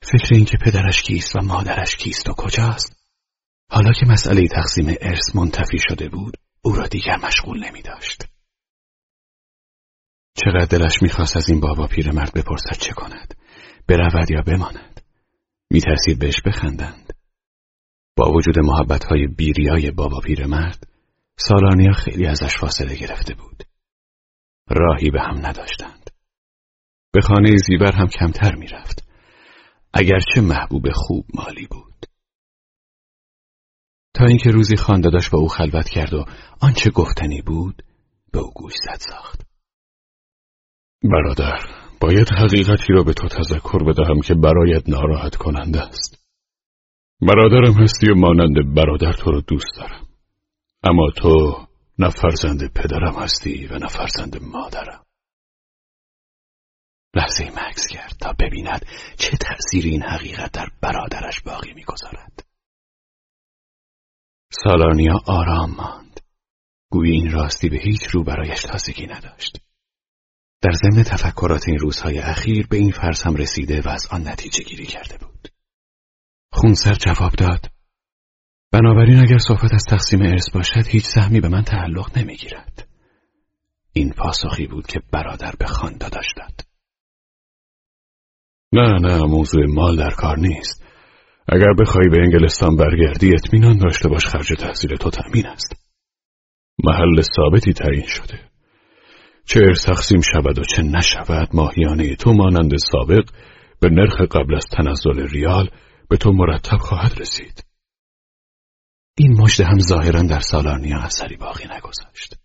[0.02, 2.96] فکر اینکه پدرش کیست و مادرش کیست و کجاست؟
[3.70, 8.24] حالا که مسئله تقسیم ارث منتفی شده بود او را دیگر مشغول نمی داشت.
[10.36, 13.34] چقدر دلش می‌خواست از این بابا پیرمرد بپرسد چه کند؟
[13.88, 15.02] برود یا بماند؟
[15.70, 17.14] میترسید بهش بخندند.
[18.18, 20.88] با وجود محبت های بیریای بابا پیرمرد
[21.38, 23.64] سالانیا خیلی ازش فاصله گرفته بود.
[24.70, 26.10] راهی به هم نداشتند.
[27.14, 29.10] به خانه زیور هم کمتر می‌رفت.
[29.94, 32.06] اگرچه محبوب خوب مالی بود.
[34.14, 36.26] تا اینکه روزی خانداداش با او خلوت کرد و
[36.62, 37.84] آنچه گفتنی بود
[38.32, 39.42] به او گوش زد ساخت.
[41.04, 41.60] برادر
[42.02, 46.24] باید حقیقتی را به تو تذکر بدهم که برایت ناراحت کننده است.
[47.22, 50.08] برادرم هستی و مانند برادر تو را دوست دارم.
[50.84, 51.66] اما تو
[52.00, 55.06] نه فرزند پدرم هستی و نه فرزند مادرم.
[57.16, 58.86] لحظه مکس کرد تا ببیند
[59.18, 62.46] چه تأثیری این حقیقت در برادرش باقی می‌گذارد.
[64.64, 66.20] سالانیا آرام ماند.
[66.92, 69.60] گویی این راستی به هیچ رو برایش تازگی نداشت.
[70.62, 74.64] در ضمن تفکرات این روزهای اخیر به این فرض هم رسیده و از آن نتیجه
[74.64, 75.48] گیری کرده بود.
[76.52, 77.73] خونسر جواب داد
[78.74, 82.88] بنابراین اگر صحبت از تقسیم ارث باشد هیچ سهمی به من تعلق نمی‌گیرد.
[83.94, 86.62] این پاسخی بود که برادر به خانداداش داد
[88.74, 90.84] نه نه موضوع مال در کار نیست.
[91.48, 95.76] اگر بخوای به انگلستان برگردی اطمینان داشته باش خرج تحصیل تو تأمین است.
[96.84, 98.40] محل ثابتی تعیین شده.
[99.46, 103.30] چه ارث تقسیم شود و چه نشود ماهیانه تو مانند سابق
[103.80, 105.70] به نرخ قبل از تنزل ریال
[106.10, 107.73] به تو مرتب خواهد رسید.
[109.18, 112.36] این مجد هم ظاهرا در سالارنیا اثری باقی نگذاشت.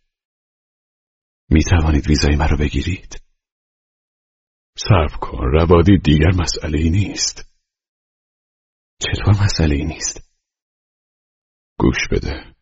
[1.50, 3.22] می توانید ویزای مرا بگیرید؟
[4.78, 7.52] صرف کن روادی دیگر مسئله ای نیست.
[9.02, 10.30] چطور مسئله ای نیست؟
[11.78, 12.54] گوش بده.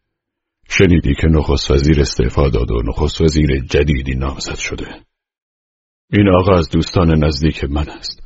[0.68, 5.04] شنیدی که نخست وزیر استعفا داد و نخست وزیر جدیدی نامزد شده.
[6.10, 8.22] این آقا از دوستان نزدیک من است.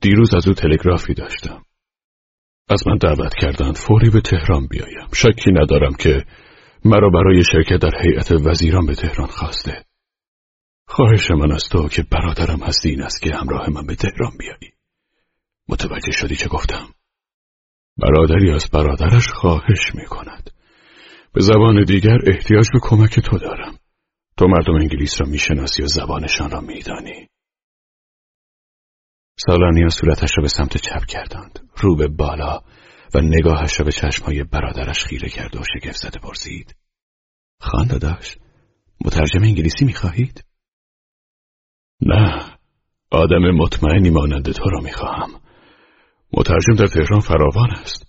[0.00, 1.63] دیروز از او تلگرافی داشتم.
[2.68, 5.08] از من دعوت کردند فوری به تهران بیایم.
[5.12, 6.24] شکی ندارم که
[6.84, 9.84] مرا برای شرکت در هیئت وزیران به تهران خواسته.
[10.86, 14.72] خواهش من از تو که برادرم هستی این است که همراه من به تهران بیایی.
[15.68, 16.86] متوجه شدی چه گفتم؟
[17.96, 20.50] برادری از برادرش خواهش می کند
[21.32, 23.78] به زبان دیگر احتیاج به کمک تو دارم.
[24.36, 27.28] تو مردم انگلیس را می‌شناسی و زبانشان را میدانی.
[29.36, 31.70] سالانیا صورتش را به سمت چپ کردند.
[31.76, 32.60] رو به بالا
[33.14, 36.76] و نگاهش را به چشمهای برادرش خیره کرد و شگفت زده پرسید.
[37.60, 38.36] خان داداش
[39.04, 40.44] مترجم انگلیسی می‌خواهید؟
[42.00, 42.56] نه
[43.10, 45.40] آدم مطمئنی مانند تو را می‌خواهم.
[46.32, 48.06] مترجم در تهران فراوان است.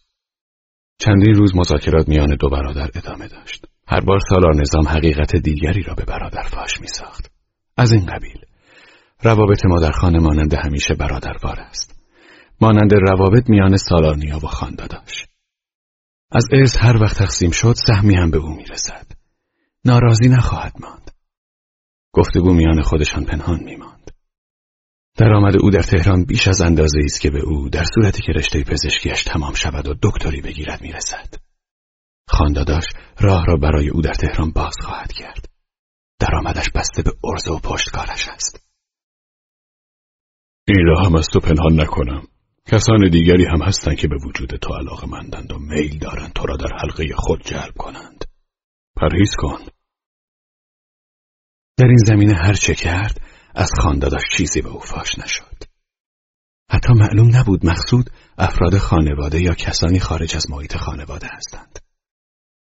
[0.97, 3.65] چندین روز مذاکرات میان دو برادر ادامه داشت.
[3.87, 7.31] هر بار سالار نظام حقیقت دیگری را به برادر فاش می ساخت.
[7.77, 8.44] از این قبیل
[9.25, 11.99] روابط ما در خانه مانند همیشه برادروار است.
[12.61, 15.25] مانند روابط میان سالارنیا و خانداداش
[16.31, 19.07] از ارث هر وقت تقسیم شد سهمی هم به او می‌رسد.
[19.85, 21.11] ناراضی نخواهد ماند.
[22.13, 24.11] گفتگو میان خودشان پنهان میماند.
[25.17, 28.63] درآمد او در تهران بیش از اندازه است که به او در صورتی که رشته
[28.63, 31.33] پزشکیش تمام شود و دکتری بگیرد می‌رسد.
[32.27, 32.85] خانداداش
[33.19, 35.49] راه را برای او در تهران باز خواهد کرد.
[36.19, 38.64] درآمدش بسته به ارزه و پشتکارش است.
[40.67, 42.27] این را هم از تو پنهان نکنم.
[42.67, 46.57] کسان دیگری هم هستند که به وجود تو علاقه مندند و میل دارند تو را
[46.57, 48.25] در حلقه خود جلب کنند.
[48.95, 49.59] پرهیز کن.
[51.77, 53.21] در این زمینه هر چه کرد
[53.55, 55.63] از خانداداش چیزی به او فاش نشد.
[56.71, 61.79] حتی معلوم نبود مقصود افراد خانواده یا کسانی خارج از محیط خانواده هستند.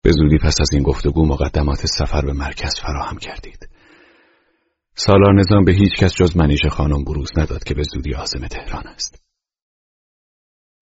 [0.02, 3.68] به زودی پس از این گفتگو مقدمات سفر به مرکز فراهم کردید.
[4.98, 8.86] سالار نظام به هیچ کس جز منیژه خانم بروز نداد که به زودی عازم تهران
[8.86, 9.22] است.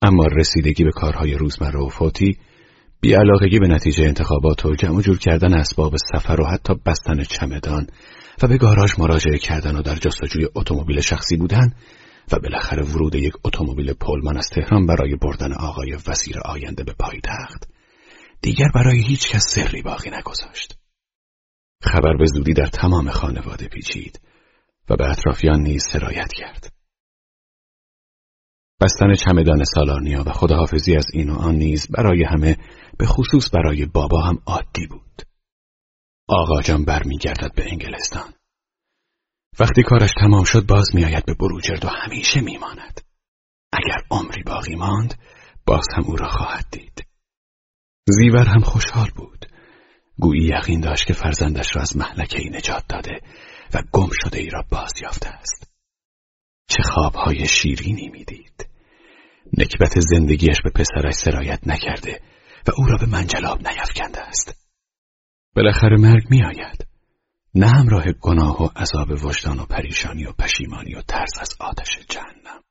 [0.02, 2.38] اما رسیدگی به کارهای روزمره و فوتی
[3.00, 7.86] بیعلاقگی به نتیجه انتخابات و جمع جور کردن اسباب سفر و حتی بستن چمدان
[8.42, 11.74] و به گاراژ مراجعه کردن و در جستجوی اتومبیل شخصی بودن
[12.32, 17.68] و بالاخره ورود یک اتومبیل پلمان از تهران برای بردن آقای وزیر آینده به پایتخت
[18.42, 20.83] دیگر برای هیچ کس سری باقی نگذاشت.
[21.84, 24.20] خبر به زودی در تمام خانواده پیچید
[24.90, 26.72] و به اطرافیان نیز سرایت کرد.
[28.80, 32.56] بستن چمدان سالارنیا و خداحافظی از این و آن نیز برای همه
[32.98, 35.22] به خصوص برای بابا هم عادی بود.
[36.28, 38.32] آقا جان برمیگردد به انگلستان.
[39.60, 43.00] وقتی کارش تمام شد باز میآید به بروجرد و همیشه میماند.
[43.72, 45.14] اگر عمری باقی ماند
[45.66, 47.06] باز هم او را خواهد دید.
[48.08, 49.33] زیور هم خوشحال بود.
[50.18, 53.20] گویی یقین داشت که فرزندش را از محلکه ای نجات داده
[53.74, 55.70] و گم شده ای را باز یافته است.
[56.68, 58.68] چه خوابهای شیرینی می‌دید.
[59.58, 62.20] نکبت زندگیش به پسرش سرایت نکرده
[62.68, 64.66] و او را به منجلاب نیفکنده است.
[65.56, 66.86] بالاخره مرگ میآید.
[67.54, 72.62] نه همراه گناه و عذاب وجدان و پریشانی و پشیمانی و ترس از آتش جهنم.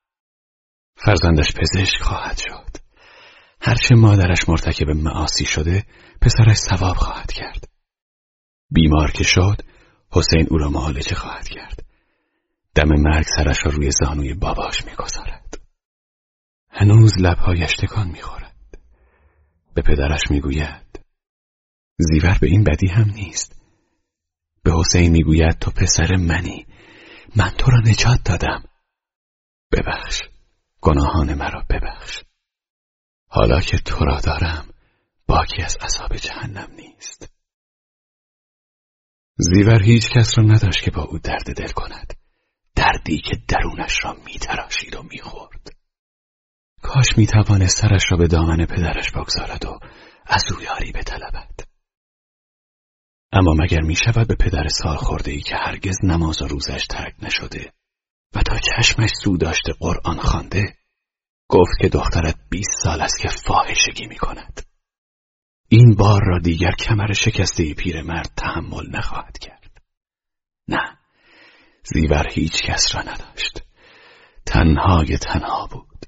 [0.95, 2.77] فرزندش پزشک خواهد شد.
[3.65, 5.85] هرچه مادرش مرتکب معاصی شده
[6.21, 7.67] پسرش ثواب خواهد کرد.
[8.71, 9.61] بیمار که شد
[10.11, 11.85] حسین او را معالجه خواهد کرد.
[12.75, 15.59] دم مرگ سرش را روی زانوی باباش می‌گذارد.
[16.69, 18.77] هنوز لبهایش تکان می‌خورد.
[19.73, 20.99] به پدرش می‌گوید
[21.97, 23.61] زیور به این بدی هم نیست.
[24.63, 26.65] به حسین می‌گوید تو پسر منی.
[27.35, 28.63] من تو را نجات دادم.
[29.71, 30.21] ببخش.
[30.81, 32.23] گناهان مرا ببخش.
[33.35, 34.73] حالا که تو را دارم
[35.27, 37.33] باکی از عذاب جهنم نیست.
[39.37, 42.13] زیور هیچ کس را نداشت که با او درد دل کند.
[42.75, 45.75] دردی که درونش را میتراشید و می‌خورد.
[46.81, 49.79] کاش می‌توانست سرش را به دامن پدرش بگذارد و
[50.25, 51.59] از او یاری بطلبد.
[53.31, 57.15] اما مگر می شود به پدر سال خورده ای که هرگز نماز و روزش ترک
[57.21, 57.73] نشده
[58.35, 60.82] و تا چشمش سو داشته قرآن خوانده
[61.47, 64.61] گفت که دخترت بیست سال است که فاحشگی می کند
[65.69, 69.81] این بار را دیگر کمر شکسته پیرمرد تحمل نخواهد کرد.
[70.67, 70.97] نه
[71.83, 73.63] زیور هیچ کس را نداشت.
[74.45, 76.05] تنهای تنها بود.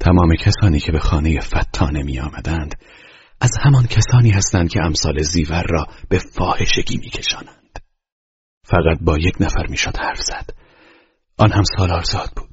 [0.00, 2.74] تمام کسانی که به خانه فتانه می آمدند
[3.40, 7.78] از همان کسانی هستند که امثال زیور را به فاحشگی میکشانند
[8.64, 10.50] فقط با یک نفر می‌شد حرف زد.
[11.38, 12.49] آن هم سالارزاد بود.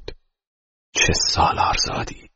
[0.94, 2.28] چه سالارزادی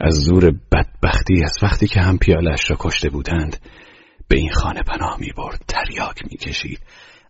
[0.00, 3.56] از زور بدبختی از وقتی که هم پیالش را کشته بودند
[4.28, 6.80] به این خانه پناه می برد تریاک می کشید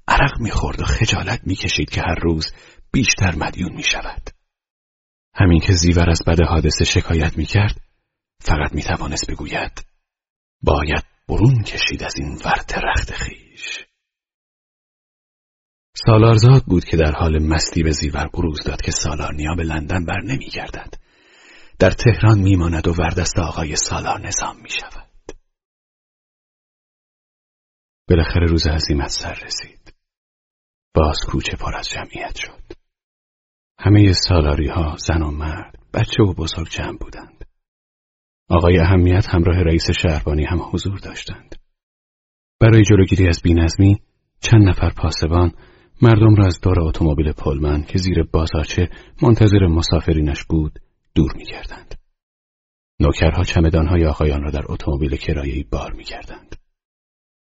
[0.09, 2.53] عرق می خورد و خجالت می کشید که هر روز
[2.93, 4.31] بیشتر مدیون می شود
[5.35, 7.81] همین که زیور از بد حادثه شکایت می کرد
[8.41, 9.87] فقط می توانست بگوید
[10.63, 13.44] باید برون کشید از این ورت رخت خیش
[16.07, 20.21] سالارزاد بود که در حال مستی به زیور بروز داد که سالارنیا به لندن بر
[20.21, 20.95] نمی گردد.
[21.79, 25.33] در تهران میماند و وردست آقای سالار نظام می شود.
[28.09, 29.95] بالاخره روز عظیمت سر رسید.
[30.95, 32.63] باز کوچه پر از جمعیت شد.
[33.79, 37.45] همه سالاری ها زن و مرد بچه و بزرگ جمع بودند.
[38.49, 41.55] آقای اهمیت همراه رئیس شهربانی هم حضور داشتند.
[42.61, 44.01] برای جلوگیری از بینظمی
[44.41, 45.53] چند نفر پاسبان
[46.05, 48.91] مردم را از دور اتومبیل پلمن که زیر بازارچه
[49.23, 50.79] منتظر مسافرینش بود
[51.15, 51.95] دور می‌کردند.
[53.01, 56.57] نوکرها چمدانهای آقایان را در اتومبیل کرایه‌ای بار می‌کردند.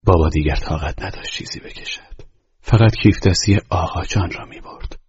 [0.04, 2.16] بابا دیگر طاقت نداشت چیزی بکشد.
[2.62, 5.00] فقط کیف دستی آقا جان را می برد.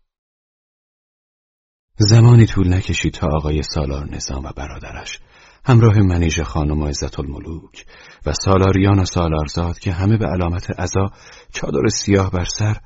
[1.97, 5.18] زمانی طول نکشید تا آقای سالار نظام و برادرش
[5.64, 7.86] همراه منیژ خانم عزت الملوک
[8.26, 11.07] و سالاریان و سالارزاد که همه به علامت عزا
[11.53, 12.76] چادر سیاه بر سر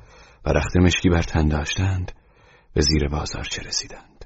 [0.44, 2.12] و رخت مشکی بر تن داشتند
[2.74, 3.08] به زیر
[3.50, 4.24] چه رسیدند.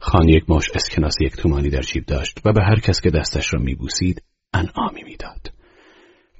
[0.00, 3.54] خان یک مش اسکناس یک تومانی در جیب داشت و به هر کس که دستش
[3.54, 4.22] را میبوسید
[4.54, 5.52] انعامی می‌داد.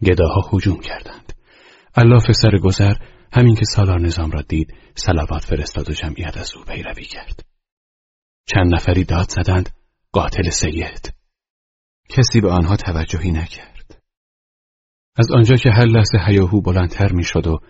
[0.02, 1.32] گداها هجوم کردند.
[1.94, 2.94] الاف سر گذر
[3.32, 7.44] همین که سالار نظام را دید سلوات فرستاد و جمعیت از او پیروی کرد.
[8.46, 9.70] چند نفری داد زدند
[10.12, 11.14] قاتل سید
[12.08, 14.02] کسی به آنها توجهی نکرد
[15.16, 17.60] از آنجا که هر لحظه هیاهو بلندتر می‌شد و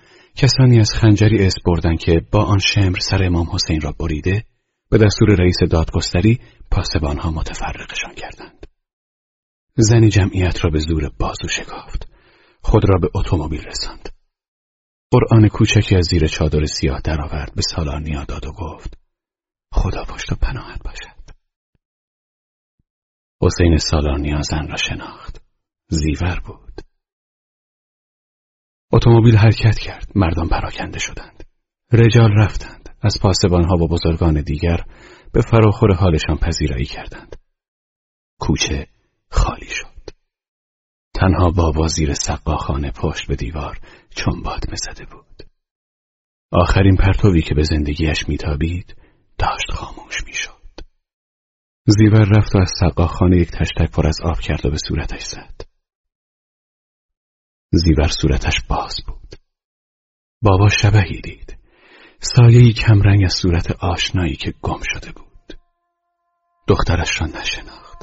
[0.41, 4.45] کسانی از خنجری اسم بردن که با آن شمر سر امام حسین را بریده
[4.91, 8.67] به دستور رئیس دادگستری پاسبانها متفرقشان کردند
[9.75, 12.09] زنی جمعیت را به زور بازو شکافت
[12.63, 14.09] خود را به اتومبیل رساند
[15.11, 18.99] قرآن کوچکی از زیر چادر سیاه درآورد به سالار داد و گفت
[19.73, 21.19] خدا پشت و پناهت باشد
[23.43, 25.43] حسین سالار نیازن را شناخت.
[25.89, 26.68] زیور بود.
[28.93, 30.13] اتومبیل حرکت کرد.
[30.15, 31.45] مردم پراکنده شدند.
[31.93, 32.89] رجال رفتند.
[33.03, 34.85] از پاسبانها و بزرگان دیگر
[35.33, 37.37] به فراخور حالشان پذیرایی کردند.
[38.41, 38.87] کوچه
[39.31, 40.11] خالی شد.
[41.15, 43.79] تنها بابا زیر سقاخانه پشت به دیوار
[44.11, 45.43] چون باد زده بود.
[46.53, 48.97] آخرین پرتوی که به زندگیش میتابید
[49.39, 50.81] داشت خاموش می‌شد.
[51.87, 55.68] زیور رفت و از سقاخانه یک تشتک پر از آب کرد و به صورتش زد.
[57.71, 59.35] زیور صورتش باز بود.
[60.43, 61.59] بابا شبهی دید.
[62.21, 65.59] سایهی کمرنگ از صورت آشنایی که گم شده بود.
[66.69, 67.99] دخترش را نشناخت.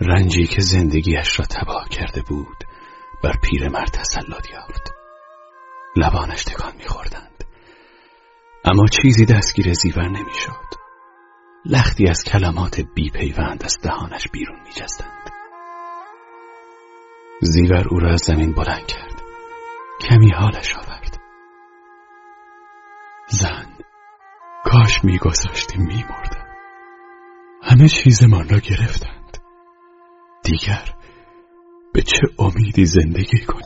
[0.00, 2.64] رنجی که زندگیش را تباه کرده بود
[3.24, 4.92] بر پیرمرد تسلط یافت.
[5.96, 7.44] لبانش تکان میخوردند.
[8.64, 10.82] اما چیزی دستگیر زیور نمی‌شد.
[11.66, 15.21] لختی از کلمات بیپیوند از دهانش بیرون میجستند
[17.44, 19.22] زیور او را از زمین بلند کرد.
[20.00, 21.18] کمی حالش آورد.
[23.28, 23.66] زن
[24.64, 26.46] کاش میگذاشتی میمردم.
[27.62, 29.38] همه چیزمان را گرفتند.
[30.44, 30.94] دیگر
[31.92, 33.62] به چه امیدی زندگی کنی؟